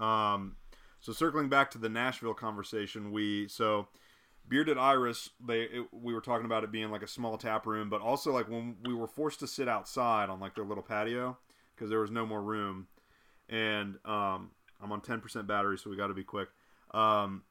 Um, 0.00 0.56
so 1.02 1.12
circling 1.12 1.48
back 1.50 1.70
to 1.72 1.78
the 1.78 1.88
Nashville 1.90 2.32
conversation, 2.32 3.12
we 3.12 3.48
so 3.48 3.88
Bearded 4.48 4.78
Iris, 4.78 5.30
they 5.44 5.62
it, 5.62 5.86
we 5.92 6.14
were 6.14 6.20
talking 6.20 6.46
about 6.46 6.64
it 6.64 6.72
being 6.72 6.90
like 6.90 7.02
a 7.02 7.08
small 7.08 7.36
tap 7.36 7.66
room, 7.66 7.90
but 7.90 8.00
also 8.00 8.32
like 8.32 8.48
when 8.48 8.76
we 8.84 8.94
were 8.94 9.06
forced 9.06 9.40
to 9.40 9.46
sit 9.46 9.68
outside 9.68 10.30
on 10.30 10.40
like 10.40 10.54
their 10.54 10.64
little 10.64 10.82
patio 10.82 11.36
because 11.74 11.90
there 11.90 12.00
was 12.00 12.10
no 12.10 12.24
more 12.24 12.40
room, 12.40 12.86
and 13.48 13.96
um, 14.04 14.50
I'm 14.82 14.90
on 14.92 15.00
10% 15.00 15.46
battery, 15.46 15.76
so 15.78 15.90
we 15.90 15.96
got 15.96 16.08
to 16.08 16.14
be 16.14 16.24
quick. 16.24 16.48
Um, 16.92 17.42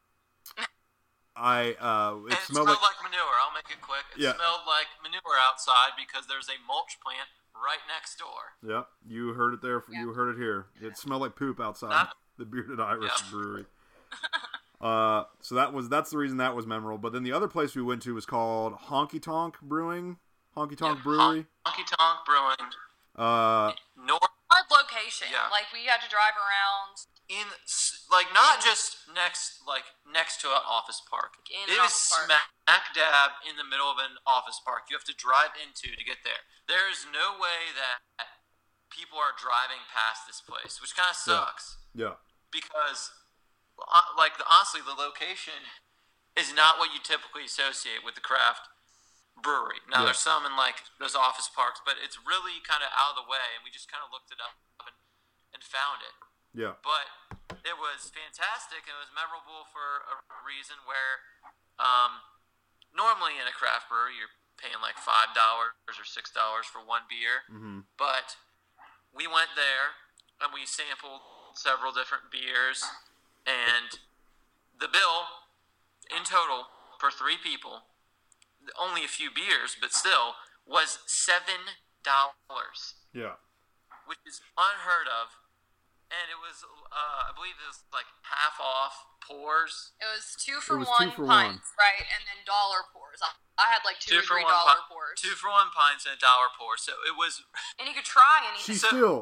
I 1.35 1.75
uh, 1.79 2.19
it 2.27 2.33
it 2.33 2.39
smelled 2.45 2.67
smelled 2.67 2.67
like 2.67 2.81
like, 2.81 3.03
manure. 3.11 3.35
I'll 3.45 3.53
make 3.53 3.69
it 3.71 3.81
quick. 3.81 4.03
It 4.15 4.21
Yeah. 4.21 4.33
smelled 4.35 4.61
like 4.67 4.87
manure 5.01 5.39
outside 5.47 5.91
because 5.97 6.27
there's 6.27 6.49
a 6.49 6.59
mulch 6.67 6.99
plant 7.03 7.27
right 7.55 7.79
next 7.87 8.19
door. 8.19 8.55
Yep, 8.67 8.87
you 9.07 9.33
heard 9.33 9.53
it 9.53 9.61
there. 9.61 9.83
You 9.89 10.13
heard 10.13 10.35
it 10.35 10.39
here. 10.39 10.67
It 10.81 10.97
smelled 10.97 11.21
like 11.21 11.35
poop 11.35 11.59
outside 11.59 11.91
That- 11.91 12.13
the 12.41 12.45
Bearded 12.45 12.79
Iris 12.79 13.11
Yeah. 13.23 13.31
Brewery. 13.31 13.65
Uh, 14.81 15.29
so 15.45 15.53
that 15.53 15.73
was 15.77 15.89
that's 15.93 16.09
the 16.09 16.17
reason 16.17 16.37
that 16.41 16.55
was 16.57 16.65
memorable. 16.65 16.97
But 16.97 17.13
then 17.13 17.21
the 17.21 17.31
other 17.37 17.45
place 17.47 17.75
we 17.77 17.85
went 17.85 18.01
to 18.01 18.15
was 18.17 18.25
called 18.25 18.73
Honky 18.89 19.21
Tonk 19.21 19.61
Brewing, 19.61 20.17
Honky 20.57 20.73
Tonk 20.75 20.97
Yeah, 20.97 21.03
Brewery. 21.05 21.45
Honky 21.69 21.85
Tonk 21.85 22.25
Brewing. 22.25 22.65
Uh, 23.13 23.77
North 23.93 24.33
Hard 24.49 24.65
location. 24.73 25.29
Yeah. 25.29 25.53
Like 25.53 25.69
we 25.69 25.85
had 25.85 26.01
to 26.01 26.09
drive 26.09 26.33
around. 26.33 27.05
in 27.29 27.45
like 28.09 28.33
not 28.33 28.57
just 28.65 29.05
next 29.13 29.61
like 29.69 29.85
next 30.09 30.41
to 30.41 30.49
an 30.49 30.65
office 30.65 30.97
park. 31.05 31.37
In 31.53 31.69
It 31.69 31.77
an 31.77 31.85
is 31.85 31.93
office 31.93 32.09
park. 32.17 32.41
smack 32.65 32.83
dab 32.97 33.37
in 33.45 33.61
the 33.61 33.63
middle 33.63 33.85
of 33.85 34.01
an 34.01 34.17
office 34.25 34.57
park. 34.65 34.89
You 34.89 34.97
have 34.97 35.05
to 35.05 35.13
drive 35.13 35.53
into 35.61 35.93
to 35.93 36.01
get 36.03 36.25
there. 36.25 36.41
There 36.65 36.89
is 36.89 37.05
no 37.05 37.37
way 37.37 37.69
that 37.77 38.01
people 38.89 39.21
are 39.21 39.37
driving 39.37 39.85
past 39.93 40.25
this 40.25 40.41
place, 40.41 40.81
which 40.81 40.97
kind 40.97 41.13
of 41.13 41.21
Yeah. 41.21 41.37
sucks 41.45 41.77
yeah, 41.93 42.15
because 42.51 43.11
uh, 43.79 44.13
like 44.19 44.37
the, 44.37 44.45
honestly 44.45 44.83
the 44.83 44.95
location 44.95 45.57
is 46.37 46.53
not 46.53 46.77
what 46.77 46.93
you 46.93 46.99
typically 47.01 47.43
associate 47.43 48.05
with 48.05 48.15
the 48.15 48.23
craft 48.23 48.67
brewery. 49.35 49.81
Now 49.89 50.03
Yeah. 50.03 50.11
there's 50.13 50.21
some 50.23 50.45
in 50.45 50.55
like 50.55 50.85
those 50.99 51.15
office 51.15 51.49
parks, 51.49 51.81
but 51.83 51.97
it's 51.99 52.19
really 52.21 52.61
kind 52.63 52.83
of 52.85 52.91
out 52.93 53.17
of 53.17 53.25
the 53.25 53.27
way, 53.27 53.57
and 53.57 53.65
we 53.65 53.71
just 53.73 53.91
kind 53.91 54.03
of 54.05 54.13
looked 54.13 54.31
it 54.31 54.39
up 54.39 54.55
and, 54.85 54.95
and 55.55 55.63
found 55.63 56.03
it 56.05 56.15
yeah, 56.51 56.75
but 56.83 57.39
it 57.63 57.79
was 57.79 58.11
fantastic 58.11 58.83
and 58.83 58.95
it 58.99 59.01
was 59.07 59.13
memorable 59.15 59.71
for 59.71 60.03
a 60.11 60.39
reason 60.43 60.75
where 60.83 61.23
um, 61.79 62.19
normally 62.91 63.39
in 63.39 63.47
a 63.47 63.55
craft 63.55 63.87
brewery 63.87 64.19
you're 64.19 64.35
paying 64.59 64.83
like 64.83 64.99
five 64.99 65.31
dollars 65.31 65.95
or 65.95 66.03
six 66.03 66.27
dollars 66.27 66.67
for 66.67 66.83
one 66.83 67.07
beer 67.07 67.47
mm-hmm. 67.47 67.87
but 67.95 68.35
we 69.15 69.25
went 69.25 69.55
there 69.55 69.95
and 70.43 70.51
we 70.51 70.67
sampled 70.67 71.23
several 71.53 71.91
different 71.91 72.31
beers 72.31 72.83
and 73.45 73.99
the 74.79 74.87
bill 74.87 75.29
in 76.15 76.23
total 76.23 76.67
for 76.99 77.11
three 77.11 77.37
people 77.41 77.83
only 78.79 79.03
a 79.03 79.07
few 79.07 79.29
beers 79.33 79.75
but 79.79 79.91
still 79.91 80.35
was 80.67 80.99
seven 81.05 81.75
dollars 82.03 82.95
yeah, 83.13 83.35
which 84.07 84.19
is 84.25 84.39
unheard 84.57 85.07
of. 85.11 85.35
And 86.11 86.27
it 86.27 86.39
was, 86.43 86.59
uh, 86.91 87.31
I 87.31 87.31
believe 87.31 87.55
it 87.55 87.67
was 87.71 87.87
like 87.95 88.07
half 88.27 88.59
off 88.59 89.07
pours. 89.23 89.95
It 89.99 90.07
was 90.11 90.35
two 90.35 90.59
for 90.59 90.75
was 90.75 90.87
one 90.91 91.07
two 91.07 91.23
for 91.23 91.27
pints, 91.27 91.71
right? 91.79 92.03
And 92.03 92.23
then 92.27 92.43
dollar 92.43 92.83
pours. 92.91 93.23
I, 93.23 93.31
I 93.55 93.71
had 93.71 93.83
like 93.87 93.99
two, 94.03 94.19
or 94.19 94.23
for 94.23 94.35
three 94.39 94.43
one 94.43 94.51
dollar 94.51 94.79
pi- 94.83 94.91
pours. 94.91 95.15
Two 95.23 95.35
for 95.39 95.47
one 95.51 95.71
pints 95.71 96.03
and 96.03 96.15
a 96.15 96.19
dollar 96.19 96.51
pour. 96.59 96.75
So 96.75 96.99
it 97.07 97.15
was. 97.15 97.43
and 97.79 97.87
you 97.87 97.95
could 97.95 98.03
try 98.07 98.43
she 98.59 98.75
anything. 98.75 98.75
So- 98.79 98.91
still 98.91 99.19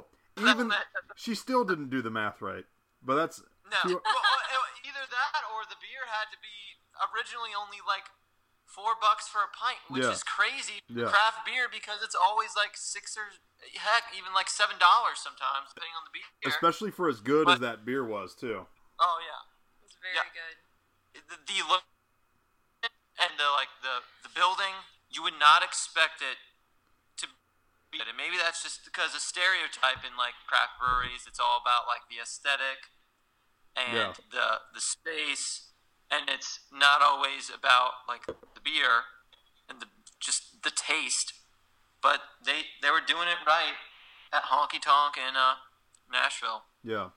even 0.47 0.71
she 1.15 1.35
still 1.35 1.63
didn't 1.65 1.89
do 1.89 2.01
the 2.01 2.09
math 2.11 2.41
right. 2.41 2.65
But 3.03 3.15
that's 3.15 3.41
No. 3.69 3.77
two- 3.83 4.01
well, 4.03 4.23
well, 4.23 4.65
either 4.85 5.03
that 5.09 5.41
or 5.55 5.63
the 5.69 5.77
beer 5.79 6.05
had 6.07 6.29
to 6.31 6.37
be 6.41 6.77
originally 6.99 7.51
only 7.55 7.79
like 7.87 8.07
four 8.65 8.93
bucks 9.01 9.27
for 9.27 9.39
a 9.41 9.49
pint, 9.55 9.79
which 9.89 10.03
Yeah. 10.03 10.11
is 10.13 10.23
crazy 10.23 10.83
Yeah. 10.87 11.09
craft 11.09 11.45
beer 11.45 11.67
because 11.69 12.03
it's 12.03 12.15
always 12.15 12.55
like 12.55 12.77
six 12.77 13.17
or 13.17 13.33
heck, 13.75 14.13
even 14.15 14.33
like 14.33 14.49
seven 14.49 14.77
dollars 14.77 15.19
sometimes, 15.19 15.73
depending 15.73 15.95
on 15.97 16.03
the 16.05 16.13
beer. 16.13 16.29
especially 16.51 16.91
for 16.91 17.09
as 17.09 17.19
good 17.19 17.49
as 17.49 17.59
that 17.59 17.83
beer 17.85 18.03
was 18.05 18.35
too. 18.35 18.67
oh 18.99 19.17
yeah. 19.25 19.41
it's 19.83 19.95
very 20.01 20.15
Yeah. 20.15 20.29
good. 20.33 20.57
the, 21.27 21.37
the 21.49 21.59
lo- 21.67 21.87
and 23.19 23.35
the 23.37 23.49
like 23.57 23.69
the 23.81 24.03
the 24.23 24.29
building, 24.29 24.85
you 25.09 25.23
would 25.23 25.37
not 25.39 25.63
expect 25.63 26.21
it 26.21 26.37
to 26.37 26.39
be. 26.39 26.48
And 27.91 28.17
maybe 28.17 28.37
that's 28.37 28.61
just 28.61 28.85
because 28.85 29.15
of 29.15 29.21
stereotype 29.21 30.05
in 30.05 30.13
like 30.17 30.37
craft 30.45 30.77
breweries. 30.79 31.25
It's 31.27 31.39
all 31.39 31.57
about 31.61 31.89
like 31.89 32.05
the 32.09 32.21
aesthetic 32.21 32.93
and 33.75 33.97
Yeah. 33.97 34.13
the 34.31 34.61
the 34.73 34.81
space, 34.81 35.71
and 36.11 36.29
it's 36.29 36.59
not 36.71 37.01
always 37.01 37.49
about 37.49 38.05
like 38.07 38.25
the 38.27 38.61
beer 38.63 39.09
and 39.67 39.79
the 39.81 39.87
just 40.19 40.61
the 40.63 40.69
taste. 40.71 41.33
But 42.01 42.21
they 42.45 42.69
they 42.81 42.91
were 42.91 43.01
doing 43.05 43.27
it 43.27 43.41
right 43.45 43.73
at 44.31 44.43
Honky 44.43 44.79
Tonk 44.81 45.17
in 45.17 45.35
uh, 45.35 45.55
Nashville. 46.11 46.63
Yeah. 46.83 47.09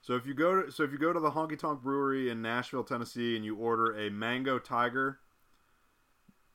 So 0.00 0.14
if 0.14 0.26
you 0.26 0.34
go 0.34 0.62
to 0.62 0.70
so 0.72 0.84
if 0.84 0.92
you 0.92 0.98
go 0.98 1.12
to 1.12 1.20
the 1.20 1.32
Honky 1.32 1.58
Tonk 1.58 1.82
Brewery 1.82 2.30
in 2.30 2.40
Nashville, 2.40 2.84
Tennessee, 2.84 3.34
and 3.36 3.44
you 3.44 3.56
order 3.56 3.98
a 3.98 4.10
Mango 4.10 4.58
Tiger, 4.58 5.18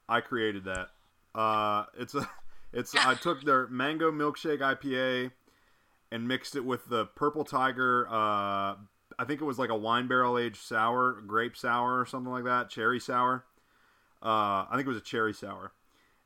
I 0.07 0.21
created 0.21 0.63
that. 0.65 0.89
Uh, 1.33 1.85
it's 1.97 2.15
a 2.15 2.27
it's 2.75 2.93
I 2.93 3.15
took 3.15 3.43
their 3.43 3.67
Mango 3.67 4.11
Milkshake 4.11 4.59
IPA 4.59 5.31
and 6.11 6.27
mixed 6.27 6.55
it 6.55 6.65
with 6.65 6.87
the 6.89 7.05
Purple 7.05 7.45
Tiger. 7.45 8.05
Uh, 8.07 8.75
I 9.17 9.23
think 9.25 9.41
it 9.41 9.45
was 9.45 9.57
like 9.57 9.69
a 9.69 9.75
wine 9.75 10.07
barrel 10.07 10.37
aged 10.37 10.57
sour, 10.57 11.21
grape 11.25 11.55
sour 11.55 11.99
or 11.99 12.05
something 12.05 12.31
like 12.31 12.43
that, 12.43 12.69
cherry 12.69 12.99
sour. 12.99 13.45
Uh, 14.21 14.65
I 14.69 14.71
think 14.73 14.85
it 14.85 14.89
was 14.89 14.97
a 14.97 15.01
cherry 15.01 15.33
sour, 15.33 15.71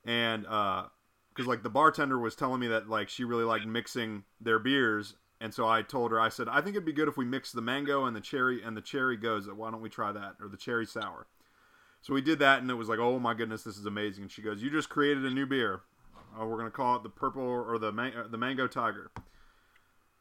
and 0.06 0.44
because 0.44 1.48
like 1.48 1.64
the 1.64 1.70
bartender 1.70 2.18
was 2.18 2.36
telling 2.36 2.60
me 2.60 2.68
that 2.68 2.90
like 2.90 3.10
she 3.10 3.24
really 3.24 3.44
liked 3.44 3.68
mixing 3.68 4.24
their 4.42 4.58
beers, 4.58 5.16
and 5.40 5.54
so 5.54 5.68
I 5.68 5.84
told 5.84 6.12
her 6.12 6.20
I 6.20 6.30
said 6.30 6.48
I 6.50 6.62
think 6.62 6.76
it'd 6.76 6.86
be 6.86 6.94
good 6.94 7.08
if 7.08 7.18
we 7.18 7.26
mix 7.26 7.52
the 7.52 7.62
mango 7.62 8.06
and 8.06 8.16
the 8.16 8.22
cherry 8.22 8.64
and 8.64 8.76
the 8.76 8.82
cherry 8.82 9.18
goes. 9.18 9.48
Why 9.48 9.70
don't 9.70 9.82
we 9.82 9.90
try 9.90 10.12
that 10.12 10.36
or 10.42 10.48
the 10.48 10.58
cherry 10.58 10.86
sour? 10.86 11.28
So 12.02 12.14
we 12.14 12.22
did 12.22 12.40
that, 12.40 12.62
and 12.62 12.72
it 12.72 12.76
was 12.76 12.88
like, 12.88 13.00
oh 13.00 13.20
my 13.20 13.34
goodness, 13.34 13.64
this 13.64 13.78
is 13.78 13.86
amazing. 13.86 14.24
And 14.24 14.32
she 14.32 14.42
goes, 14.42 14.64
"You 14.64 14.70
just 14.70 14.90
created 14.90 15.26
a 15.26 15.30
new 15.30 15.46
beer. 15.46 15.82
Oh, 16.38 16.48
we're 16.48 16.58
gonna 16.58 16.72
call 16.72 16.96
it 16.98 17.04
the 17.04 17.10
purple 17.10 17.44
or 17.44 17.78
the 17.78 17.92
man- 17.92 18.14
uh, 18.16 18.28
the 18.28 18.38
mango 18.38 18.68
tiger." 18.68 19.12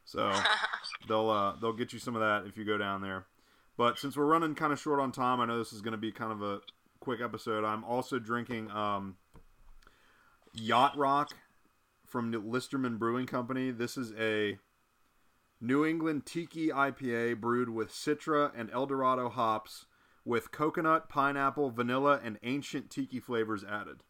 So 0.05 0.33
they'll 1.09 1.31
uh, 1.31 1.57
they'll 1.61 1.73
get 1.73 1.93
you 1.93 1.99
some 1.99 2.17
of 2.17 2.21
that 2.21 2.49
if 2.49 2.57
you 2.57 2.65
go 2.65 2.79
down 2.79 3.03
there. 3.03 3.27
But 3.77 3.99
since 3.99 4.17
we're 4.17 4.27
running 4.27 4.55
kind 4.55 4.73
of 4.73 4.81
short 4.81 5.01
on 5.01 5.13
time, 5.13 5.41
I 5.41 5.47
know 5.47 5.59
this 5.59 5.73
is 5.73 5.83
going 5.83 5.93
to 5.93 5.99
be 5.99 6.11
kind 6.11 6.33
of 6.33 6.43
a 6.43 6.61
quick 6.99 7.21
episode. 7.21 7.65
I'm 7.65 7.85
also 7.85 8.19
drinking 8.19 8.71
um, 8.73 9.17
Yacht 10.53 10.97
Rock 10.97 11.37
from 12.05 12.33
Listermann 12.33 12.99
Brewing 12.99 13.27
Company. 13.27 13.71
This 13.71 13.97
is 13.97 14.13
a 14.19 14.59
New 15.61 15.85
England 15.85 16.27
Tiki 16.27 16.69
IPA 16.69 17.41
brewed 17.41 17.69
with 17.69 17.91
Citra 17.91 18.51
and 18.57 18.71
Eldorado 18.73 19.29
hops 19.29 19.87
with 20.25 20.51
coconut, 20.51 21.09
pineapple, 21.09 21.71
vanilla, 21.71 22.21
and 22.23 22.39
ancient 22.43 22.91
tiki 22.91 23.21
flavors 23.21 23.65
added. 23.65 24.03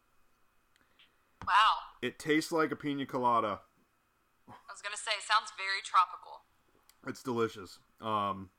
Wow. 1.47 1.68
It 2.01 2.19
tastes 2.19 2.51
like 2.51 2.71
a 2.71 2.75
pina 2.75 3.05
colada. 3.05 3.61
I 4.47 4.71
was 4.71 4.81
gonna 4.81 4.97
say, 4.97 5.11
it 5.17 5.23
sounds 5.23 5.51
very 5.57 5.81
tropical. 5.83 6.41
It's 7.07 7.23
delicious. 7.23 7.79
Um, 8.01 8.49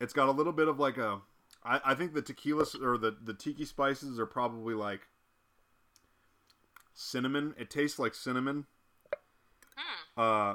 it's 0.00 0.12
got 0.12 0.28
a 0.28 0.32
little 0.32 0.52
bit 0.52 0.68
of 0.68 0.78
like 0.78 0.96
a. 0.96 1.20
I, 1.64 1.80
I 1.84 1.94
think 1.94 2.14
the 2.14 2.22
tequila 2.22 2.66
or 2.82 2.98
the 2.98 3.16
the 3.22 3.34
tiki 3.34 3.64
spices 3.64 4.18
are 4.18 4.26
probably 4.26 4.74
like 4.74 5.08
cinnamon. 6.94 7.54
It 7.58 7.70
tastes 7.70 7.98
like 7.98 8.14
cinnamon. 8.14 8.66
Hmm. 9.76 10.20
Uh, 10.20 10.54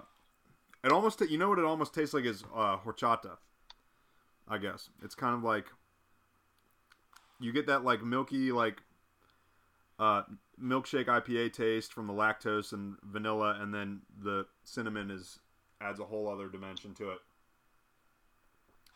it 0.83 0.91
almost 0.91 1.21
you 1.21 1.37
know 1.37 1.49
what 1.49 1.59
it 1.59 1.65
almost 1.65 1.93
tastes 1.93 2.13
like 2.13 2.25
is 2.25 2.43
uh, 2.55 2.77
horchata. 2.77 3.37
I 4.47 4.57
guess 4.57 4.89
it's 5.01 5.15
kind 5.15 5.35
of 5.35 5.43
like 5.43 5.67
you 7.39 7.51
get 7.51 7.67
that 7.67 7.83
like 7.83 8.03
milky 8.03 8.51
like 8.51 8.81
uh, 9.99 10.23
milkshake 10.61 11.05
IPA 11.05 11.53
taste 11.53 11.93
from 11.93 12.07
the 12.07 12.13
lactose 12.13 12.73
and 12.73 12.95
vanilla, 13.03 13.57
and 13.59 13.73
then 13.73 14.01
the 14.21 14.45
cinnamon 14.63 15.11
is 15.11 15.39
adds 15.81 15.99
a 15.99 16.05
whole 16.05 16.29
other 16.29 16.47
dimension 16.47 16.93
to 16.95 17.11
it. 17.11 17.19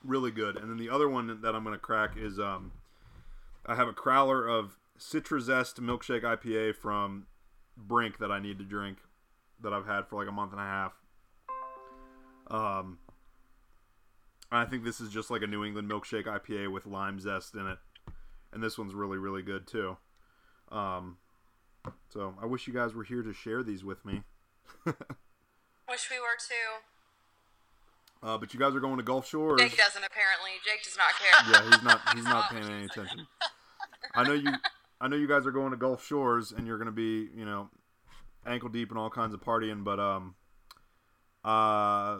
Really 0.03 0.31
good. 0.31 0.57
And 0.57 0.69
then 0.69 0.77
the 0.77 0.89
other 0.89 1.09
one 1.09 1.41
that 1.41 1.55
I'm 1.55 1.63
going 1.63 1.75
to 1.75 1.79
crack 1.79 2.11
is 2.15 2.39
um, 2.39 2.71
I 3.65 3.75
have 3.75 3.87
a 3.87 3.93
crowler 3.93 4.49
of 4.49 4.77
Citrus 4.97 5.45
Zest 5.45 5.81
milkshake 5.81 6.23
IPA 6.23 6.75
from 6.75 7.27
Brink 7.75 8.19
that 8.19 8.31
I 8.31 8.39
need 8.39 8.57
to 8.59 8.63
drink 8.63 8.99
that 9.61 9.73
I've 9.73 9.85
had 9.85 10.07
for 10.07 10.15
like 10.15 10.29
a 10.29 10.31
month 10.31 10.51
and 10.51 10.61
a 10.61 10.63
half. 10.63 10.93
Um, 12.49 12.99
I 14.51 14.65
think 14.65 14.83
this 14.83 15.01
is 15.01 15.09
just 15.09 15.29
like 15.29 15.41
a 15.41 15.47
New 15.47 15.65
England 15.65 15.89
milkshake 15.89 16.25
IPA 16.25 16.71
with 16.71 16.85
lime 16.85 17.19
zest 17.19 17.55
in 17.55 17.67
it, 17.67 17.77
and 18.53 18.63
this 18.63 18.77
one's 18.77 18.93
really 18.93 19.17
really 19.17 19.41
good 19.41 19.67
too. 19.67 19.97
Um, 20.71 21.17
so 22.09 22.33
I 22.41 22.45
wish 22.45 22.67
you 22.67 22.73
guys 22.73 22.93
were 22.93 23.03
here 23.03 23.23
to 23.23 23.33
share 23.33 23.63
these 23.63 23.83
with 23.83 24.05
me. 24.05 24.23
Wish 25.89 26.09
we 26.11 26.19
were 26.19 26.35
too. 26.37 28.27
Uh, 28.27 28.37
but 28.37 28.53
you 28.53 28.59
guys 28.59 28.75
are 28.75 28.79
going 28.81 28.97
to 28.97 29.03
Gulf 29.03 29.27
Shores. 29.27 29.61
Jake 29.61 29.77
doesn't 29.77 30.03
apparently. 30.03 30.51
Jake 30.65 30.83
does 30.83 30.97
not 30.97 31.11
care. 31.15 31.61
yeah, 31.63 31.69
he's 31.69 31.83
not 31.83 32.01
he's 32.15 32.23
not 32.25 32.49
paying 32.51 32.65
any 32.65 32.85
attention. 32.85 33.27
I 34.13 34.23
know 34.23 34.33
you 34.33 34.51
I 34.99 35.07
know 35.07 35.15
you 35.15 35.27
guys 35.27 35.45
are 35.45 35.51
going 35.51 35.71
to 35.71 35.77
Gulf 35.77 36.05
Shores 36.05 36.51
and 36.51 36.67
you're 36.67 36.77
going 36.77 36.87
to 36.87 36.91
be, 36.91 37.29
you 37.37 37.45
know, 37.45 37.69
ankle 38.45 38.69
deep 38.69 38.91
in 38.91 38.97
all 38.97 39.09
kinds 39.09 39.33
of 39.33 39.41
partying, 39.41 39.83
but 39.83 39.99
um 39.99 40.35
uh 41.45 42.17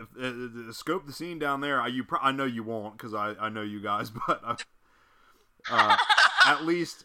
if, 0.00 0.08
uh, 0.20 0.70
uh, 0.70 0.72
scope 0.72 1.06
the 1.06 1.12
scene 1.12 1.38
down 1.38 1.60
there. 1.60 1.80
I 1.80 1.86
you 1.86 2.02
pro- 2.02 2.18
I 2.20 2.32
know 2.32 2.44
you 2.46 2.64
won't 2.64 2.98
cuz 2.98 3.14
I 3.14 3.34
I 3.38 3.48
know 3.48 3.62
you 3.62 3.80
guys, 3.80 4.10
but 4.26 4.42
uh, 4.44 4.56
uh, 5.70 5.96
at 6.46 6.64
least 6.64 7.04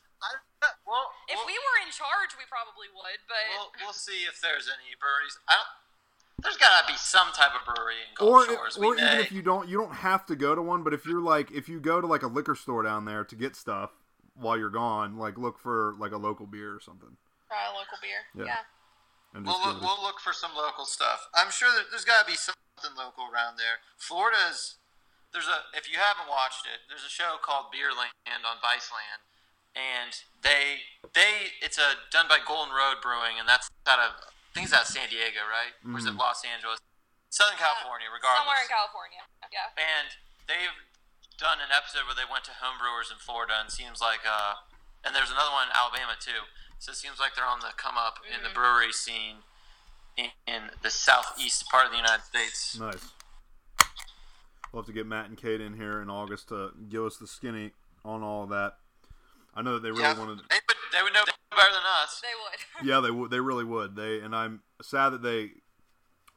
If 1.30 1.38
we'll, 1.38 1.46
we 1.48 1.56
were 1.56 1.78
in 1.86 1.94
charge, 1.94 2.34
we 2.36 2.44
probably 2.50 2.90
would, 2.92 3.22
but 3.30 3.40
we'll, 3.54 3.72
we'll 3.86 3.94
see 3.98 4.26
if 4.26 4.42
there's 4.42 4.66
any 4.66 4.98
breweries. 4.98 5.38
I 5.48 5.54
don't, 5.62 5.70
there's 6.42 6.58
got 6.58 6.74
to 6.82 6.84
be 6.90 6.98
some 6.98 7.30
type 7.38 7.52
of 7.54 7.62
brewery 7.68 8.02
in 8.02 8.10
Gulf 8.18 8.30
or 8.30 8.46
Shores. 8.48 8.78
or 8.78 8.82
we 8.82 8.88
even 8.98 9.06
may. 9.06 9.22
if 9.22 9.32
you 9.32 9.42
don't 9.42 9.68
you 9.68 9.78
don't 9.78 9.94
have 10.02 10.26
to 10.28 10.36
go 10.36 10.56
to 10.56 10.62
one, 10.62 10.84
but 10.84 10.94
if 10.94 11.06
you're 11.06 11.22
like 11.22 11.52
if 11.52 11.70
you 11.70 11.80
go 11.80 12.02
to 12.02 12.08
like 12.08 12.24
a 12.24 12.32
liquor 12.32 12.56
store 12.56 12.82
down 12.84 13.06
there 13.06 13.24
to 13.24 13.36
get 13.36 13.56
stuff 13.56 13.92
while 14.36 14.58
you're 14.58 14.72
gone, 14.74 15.18
like 15.18 15.38
look 15.38 15.60
for 15.60 15.96
like 16.00 16.12
a 16.12 16.18
local 16.18 16.48
beer 16.48 16.74
or 16.74 16.80
something. 16.80 17.12
try 17.48 17.68
a 17.68 17.76
local 17.76 18.00
beer. 18.02 18.24
Yeah. 18.34 18.56
Yeah. 18.56 18.64
And 19.38 19.46
We'll 19.46 19.60
look, 19.62 19.78
give 19.78 19.78
it 19.78 19.84
a- 19.84 19.86
we'll 19.86 20.02
look 20.02 20.20
for 20.20 20.34
some 20.34 20.52
local 20.58 20.86
stuff. 20.86 21.28
I'm 21.36 21.52
sure 21.52 21.70
that 21.76 21.92
there's 21.92 22.06
got 22.08 22.26
to 22.26 22.28
be 22.32 22.38
something 22.38 22.96
local 22.98 23.28
around 23.30 23.58
there. 23.62 23.84
Florida's 23.98 24.80
there's 25.34 25.46
a 25.52 25.68
if 25.78 25.86
you 25.92 26.00
haven't 26.00 26.26
watched 26.32 26.66
it, 26.66 26.88
there's 26.90 27.06
a 27.06 27.12
show 27.12 27.38
called 27.44 27.70
Beerland 27.70 28.16
on 28.48 28.58
Viceland, 28.64 29.22
and 29.76 30.12
they 30.42 30.86
they 31.14 31.54
it's 31.62 31.78
a 31.78 31.96
done 32.12 32.28
by 32.28 32.40
Golden 32.46 32.74
Road 32.74 33.02
Brewing, 33.02 33.38
and 33.40 33.48
that's 33.48 33.70
out 33.88 34.00
of 34.00 34.12
I 34.22 34.52
think 34.54 34.66
it's 34.66 34.74
out 34.74 34.90
of 34.90 34.92
San 34.92 35.10
Diego, 35.10 35.46
right? 35.46 35.74
Or 35.86 35.98
is 36.00 36.06
it 36.06 36.14
Mhm. 36.14 36.20
Los 36.20 36.44
Angeles? 36.44 36.80
Southern 37.30 37.58
California, 37.62 38.10
regardless. 38.10 38.42
Somewhere 38.42 38.64
in 38.66 38.68
California. 38.68 39.22
Yeah. 39.54 39.70
and 39.78 40.08
they've 40.48 40.78
done 41.38 41.60
an 41.62 41.70
episode 41.72 42.06
where 42.06 42.16
they 42.18 42.26
went 42.30 42.44
to 42.46 42.52
homebrewers 42.62 43.12
in 43.12 43.18
Florida, 43.18 43.54
and 43.62 43.72
seems 43.72 44.02
like 44.02 44.26
uh, 44.28 44.56
and 45.06 45.16
there's 45.16 45.32
another 45.32 45.52
one 45.52 45.70
in 45.70 45.74
Alabama 45.76 46.18
too. 46.20 46.50
So 46.80 46.92
it 46.92 46.96
seems 46.98 47.20
like 47.20 47.36
they're 47.36 47.46
on 47.46 47.60
the 47.62 47.72
come 47.78 47.98
up 47.98 48.20
in 48.26 48.42
the 48.44 48.50
Mhm. 48.50 48.54
brewery 48.56 48.92
scene 48.94 49.44
in, 50.18 50.32
in 50.48 50.72
the 50.82 50.90
southeast 50.92 51.68
part 51.70 51.86
of 51.86 51.92
the 51.92 51.98
United 51.98 52.24
States. 52.26 52.76
Nice. 52.76 53.06
We'll 54.72 54.82
have 54.84 54.88
to 54.88 54.94
get 54.94 55.06
Matt 55.08 55.26
and 55.26 55.38
Kate 55.38 55.62
in 55.62 55.76
here 55.78 56.02
in 56.02 56.10
August 56.10 56.50
to 56.50 56.72
give 56.90 57.04
us 57.06 57.18
the 57.18 57.28
skinny 57.28 57.72
on 58.06 58.22
all 58.24 58.44
of 58.44 58.50
that. 58.50 58.78
I 59.56 59.62
know 59.62 59.74
that 59.74 59.84
they 59.84 59.92
really 59.92 60.04
yeah, 60.04 60.18
wanted. 60.18 60.40
they 60.50 60.60
would 60.68 60.78
they 60.94 61.04
would 61.04 61.14
know 61.14 61.24
better 61.52 61.74
than 61.74 61.84
us. 62.04 62.22
They 62.22 62.28
would. 62.28 62.88
Yeah, 62.90 63.02
they 63.02 63.12
would. 63.12 63.30
They 63.32 63.40
really 63.40 63.66
would. 63.66 63.96
They 63.96 64.20
and 64.20 64.36
I'm 64.36 64.62
sad 64.82 65.10
that 65.10 65.22
they 65.22 65.52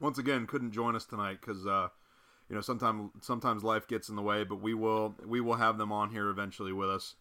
once 0.01 0.19
again 0.19 0.47
couldn't 0.47 0.73
join 0.73 0.97
us 0.97 1.05
tonight 1.05 1.39
because 1.41 1.67
uh, 1.67 1.89
you 2.49 2.57
know 2.57 2.61
sometimes 2.63 3.11
sometimes 3.21 3.63
life 3.63 3.87
gets 3.87 4.09
in 4.09 4.17
the 4.17 4.23
way. 4.23 4.45
But 4.45 4.61
we 4.61 4.75
will 4.75 5.15
we 5.25 5.41
will 5.41 5.55
have 5.55 5.79
them 5.79 5.93
on 5.93 6.11
here 6.11 6.29
eventually 6.29 6.73
with 6.73 6.91
us, 6.91 7.15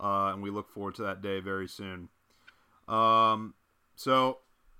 uh, 0.00 0.32
and 0.32 0.42
we 0.42 0.50
look 0.50 0.70
forward 0.70 0.94
to 0.96 1.02
that 1.02 1.22
day 1.22 1.40
very 1.40 1.68
soon. 1.68 2.08
Um, 2.88 3.54
so 3.96 4.38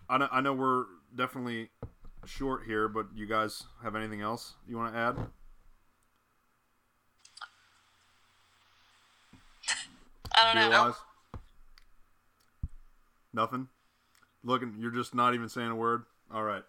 I 0.08 0.18
know, 0.18 0.28
I 0.30 0.40
know 0.40 0.52
we're 0.54 0.84
definitely 1.14 1.70
short 2.24 2.64
here, 2.66 2.88
but 2.88 3.06
you 3.14 3.26
guys 3.26 3.64
have 3.82 3.96
anything 3.96 4.20
else 4.20 4.54
you 4.68 4.76
want 4.76 4.92
to 4.92 4.98
add? 4.98 5.16
I 10.36 10.52
don't 10.54 10.54
know. 10.70 10.70
Beer-wise? 10.70 10.94
Nothing. 13.32 13.68
Looking, 14.44 14.76
you're 14.78 14.90
just 14.94 15.14
not 15.14 15.34
even 15.34 15.48
saying 15.48 15.70
a 15.70 15.76
word. 15.76 16.04
All 16.32 16.42
right. 16.44 16.62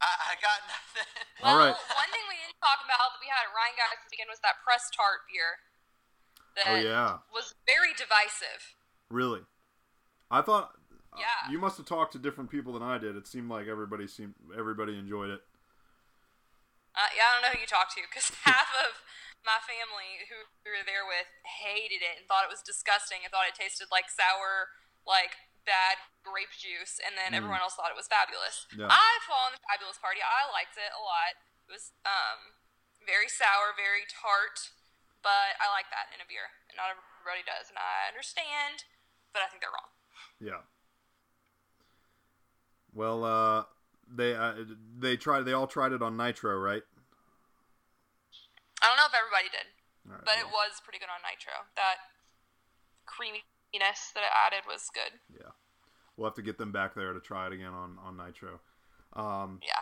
I, 0.00 0.06
I 0.06 0.34
got 0.40 0.58
nothing. 0.66 1.08
Well, 1.42 1.52
All 1.52 1.58
right. 1.58 1.74
one 1.74 2.10
thing 2.10 2.24
we 2.28 2.34
didn't 2.42 2.58
talk 2.60 2.80
about 2.84 2.98
that 3.14 3.20
we 3.20 3.28
had 3.30 3.44
at 3.46 3.52
Rhinegeist 3.54 4.02
this 4.02 4.10
weekend 4.10 4.28
was 4.30 4.40
that 4.42 4.54
press 4.64 4.90
tart 4.94 5.22
beer. 5.30 5.60
That 6.56 6.64
Oh 6.72 6.76
yeah, 6.76 7.18
was 7.32 7.54
very 7.66 7.92
divisive. 7.96 8.74
really. 9.10 9.40
I 10.30 10.42
thought. 10.42 10.72
uh, 11.12 11.16
Yeah. 11.18 11.50
You 11.52 11.58
must 11.58 11.76
have 11.76 11.86
talked 11.86 12.12
to 12.14 12.18
different 12.18 12.50
people 12.50 12.72
than 12.74 12.82
I 12.82 12.98
did. 12.98 13.16
It 13.16 13.26
seemed 13.26 13.48
like 13.50 13.68
everybody 13.68 14.06
seemed 14.06 14.34
everybody 14.56 14.98
enjoyed 14.98 15.30
it. 15.30 15.40
Uh, 16.92 17.08
yeah, 17.16 17.28
I 17.28 17.30
don't 17.36 17.44
know 17.48 17.52
who 17.56 17.62
you 17.64 17.70
talked 17.70 17.96
to 17.96 18.04
because 18.04 18.28
half 18.48 18.68
of 18.76 19.00
my 19.42 19.58
family 19.64 20.22
who 20.30 20.46
we 20.62 20.70
were 20.70 20.86
there 20.86 21.02
with 21.08 21.26
hated 21.42 22.04
it 22.04 22.20
and 22.20 22.24
thought 22.28 22.46
it 22.46 22.52
was 22.52 22.62
disgusting 22.62 23.24
and 23.26 23.30
thought 23.32 23.48
it 23.48 23.58
tasted 23.58 23.90
like 23.90 24.06
sour, 24.12 24.70
like 25.02 25.34
bad 25.66 25.98
grape 26.22 26.54
juice, 26.54 26.98
and 27.02 27.14
then 27.18 27.34
everyone 27.34 27.62
else 27.62 27.74
thought 27.74 27.90
it 27.90 27.98
was 27.98 28.10
fabulous. 28.10 28.66
Yeah. 28.74 28.90
I 28.90 29.10
fall 29.26 29.50
in 29.50 29.58
the 29.58 29.62
fabulous 29.66 29.98
party. 29.98 30.22
I 30.22 30.46
liked 30.50 30.78
it 30.78 30.90
a 30.94 31.02
lot. 31.02 31.38
It 31.66 31.72
was 31.74 31.94
um, 32.06 32.58
very 33.02 33.30
sour, 33.30 33.74
very 33.74 34.06
tart, 34.06 34.74
but 35.22 35.58
I 35.58 35.70
like 35.70 35.90
that 35.90 36.10
in 36.14 36.22
a 36.22 36.26
beer, 36.26 36.50
and 36.70 36.78
not 36.78 36.90
everybody 36.90 37.46
does, 37.46 37.70
and 37.70 37.78
I 37.78 38.10
understand, 38.10 38.86
but 39.34 39.42
I 39.42 39.50
think 39.50 39.62
they're 39.62 39.74
wrong. 39.74 39.90
Yeah. 40.38 40.62
Well, 42.92 43.24
uh, 43.24 43.64
they 44.14 44.34
uh, 44.34 44.54
they 44.98 45.16
tried. 45.16 45.42
They 45.42 45.52
all 45.52 45.66
tried 45.66 45.92
it 45.92 46.02
on 46.02 46.16
Nitro, 46.16 46.56
right? 46.58 46.82
I 48.82 48.88
don't 48.88 48.96
know 48.96 49.06
if 49.06 49.14
everybody 49.14 49.48
did, 49.50 49.66
right, 50.10 50.24
but 50.24 50.34
it 50.38 50.46
was 50.46 50.80
pretty 50.82 50.98
good 50.98 51.08
on 51.10 51.22
Nitro. 51.22 51.52
That 51.76 51.96
creaminess 53.06 54.10
that 54.14 54.20
it 54.20 54.32
added 54.46 54.64
was 54.66 54.90
good. 54.92 55.18
Yeah. 55.32 55.52
We'll 56.16 56.28
have 56.28 56.34
to 56.36 56.42
get 56.42 56.58
them 56.58 56.72
back 56.72 56.94
there 56.94 57.12
to 57.12 57.20
try 57.20 57.46
it 57.46 57.52
again 57.52 57.72
on 57.72 57.98
on 58.02 58.16
Nitro. 58.16 58.60
Um, 59.14 59.60
Yeah. 59.62 59.80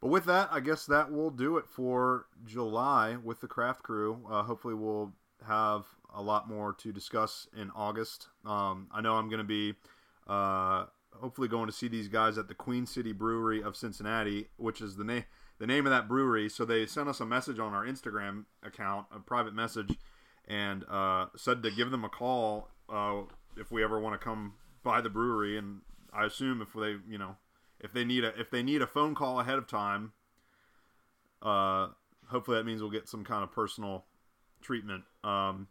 But 0.00 0.08
with 0.08 0.24
that, 0.24 0.48
I 0.50 0.60
guess 0.60 0.86
that 0.86 1.12
will 1.12 1.30
do 1.30 1.58
it 1.58 1.66
for 1.68 2.26
July 2.46 3.16
with 3.16 3.40
the 3.40 3.46
craft 3.46 3.82
crew. 3.82 4.24
Uh, 4.30 4.42
hopefully, 4.42 4.74
we'll 4.74 5.12
have 5.46 5.84
a 6.14 6.22
lot 6.22 6.48
more 6.48 6.72
to 6.72 6.92
discuss 6.92 7.46
in 7.56 7.70
August. 7.74 8.28
Um, 8.44 8.88
I 8.92 9.00
know 9.02 9.14
I'm 9.16 9.28
going 9.28 9.38
to 9.38 9.44
be 9.44 9.74
uh, 10.26 10.86
hopefully 11.14 11.48
going 11.48 11.66
to 11.66 11.72
see 11.72 11.88
these 11.88 12.08
guys 12.08 12.38
at 12.38 12.48
the 12.48 12.54
Queen 12.54 12.86
City 12.86 13.12
Brewery 13.12 13.62
of 13.62 13.76
Cincinnati, 13.76 14.48
which 14.56 14.80
is 14.80 14.96
the 14.96 15.04
name 15.04 15.24
the 15.58 15.66
name 15.66 15.86
of 15.86 15.90
that 15.90 16.08
brewery. 16.08 16.48
So 16.48 16.64
they 16.64 16.86
sent 16.86 17.08
us 17.08 17.20
a 17.20 17.26
message 17.26 17.58
on 17.58 17.74
our 17.74 17.84
Instagram 17.84 18.46
account, 18.62 19.06
a 19.14 19.18
private 19.20 19.54
message, 19.54 19.98
and 20.48 20.84
uh, 20.90 21.26
said 21.36 21.62
to 21.62 21.70
give 21.70 21.90
them 21.90 22.02
a 22.02 22.08
call 22.08 22.68
uh, 22.88 23.20
if 23.56 23.70
we 23.70 23.84
ever 23.84 24.00
want 24.00 24.18
to 24.18 24.24
come 24.24 24.54
by 24.82 25.00
the 25.02 25.10
brewery. 25.10 25.58
And 25.58 25.82
I 26.12 26.24
assume 26.24 26.62
if 26.62 26.72
they, 26.72 26.96
you 27.08 27.18
know, 27.18 27.36
if 27.78 27.92
they 27.92 28.04
need 28.04 28.24
a 28.24 28.38
if 28.40 28.50
they 28.50 28.62
need 28.62 28.82
a 28.82 28.86
phone 28.86 29.14
call 29.14 29.38
ahead 29.38 29.58
of 29.58 29.66
time, 29.66 30.12
uh, 31.42 31.88
hopefully 32.28 32.56
that 32.56 32.64
means 32.64 32.80
we'll 32.80 32.90
get 32.90 33.08
some 33.08 33.24
kind 33.24 33.42
of 33.42 33.52
personal 33.52 34.06
treatment. 34.62 35.04
Um, 35.22 35.68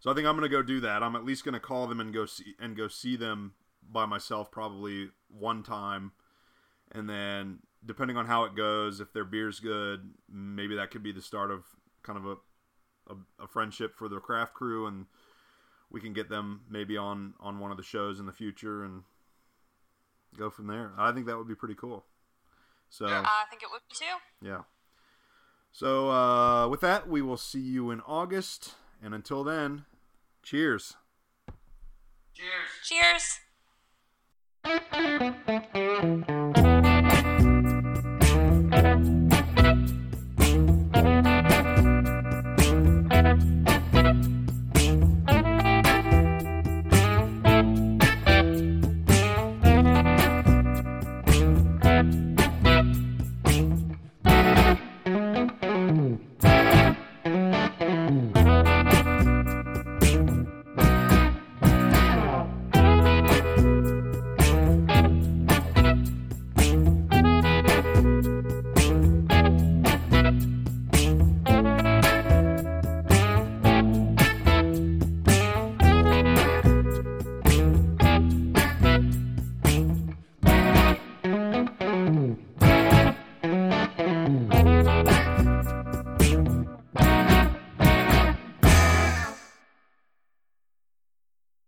so 0.00 0.10
I 0.10 0.14
think 0.14 0.26
I'm 0.26 0.36
gonna 0.36 0.48
go 0.48 0.62
do 0.62 0.80
that. 0.80 1.02
I'm 1.02 1.16
at 1.16 1.24
least 1.24 1.44
gonna 1.44 1.60
call 1.60 1.86
them 1.86 2.00
and 2.00 2.12
go 2.12 2.26
see 2.26 2.54
and 2.60 2.76
go 2.76 2.88
see 2.88 3.16
them 3.16 3.54
by 3.90 4.06
myself 4.06 4.50
probably 4.50 5.10
one 5.28 5.62
time, 5.62 6.12
and 6.92 7.08
then 7.08 7.60
depending 7.84 8.16
on 8.16 8.26
how 8.26 8.44
it 8.44 8.54
goes, 8.54 9.00
if 9.00 9.12
their 9.12 9.24
beer's 9.24 9.60
good, 9.60 10.10
maybe 10.30 10.74
that 10.76 10.90
could 10.90 11.02
be 11.02 11.12
the 11.12 11.22
start 11.22 11.50
of 11.50 11.64
kind 12.02 12.18
of 12.18 12.26
a 12.26 12.36
a, 13.08 13.44
a 13.44 13.46
friendship 13.46 13.94
for 13.94 14.08
the 14.08 14.18
craft 14.18 14.54
crew, 14.54 14.86
and 14.86 15.06
we 15.90 16.00
can 16.00 16.12
get 16.12 16.28
them 16.28 16.62
maybe 16.68 16.96
on 16.96 17.34
on 17.40 17.58
one 17.58 17.70
of 17.70 17.76
the 17.76 17.82
shows 17.82 18.18
in 18.18 18.26
the 18.26 18.32
future 18.32 18.84
and 18.84 19.02
go 20.36 20.50
from 20.50 20.66
there. 20.66 20.92
I 20.98 21.12
think 21.12 21.26
that 21.26 21.38
would 21.38 21.48
be 21.48 21.54
pretty 21.54 21.74
cool. 21.76 22.04
So 22.88 23.06
I 23.06 23.44
think 23.50 23.62
it 23.62 23.68
would 23.70 23.82
be 23.88 23.94
too. 23.94 24.46
yeah. 24.46 24.62
So 25.72 26.10
uh, 26.10 26.68
with 26.68 26.80
that, 26.80 27.08
we 27.08 27.20
will 27.20 27.36
see 27.36 27.60
you 27.60 27.90
in 27.90 28.00
August, 28.00 28.74
and 29.02 29.14
until 29.14 29.44
then, 29.44 29.84
cheers. 30.42 30.94
Cheers. 32.32 32.50
Cheers. 32.84 33.40
Thank 34.66 36.66
you. 36.66 36.75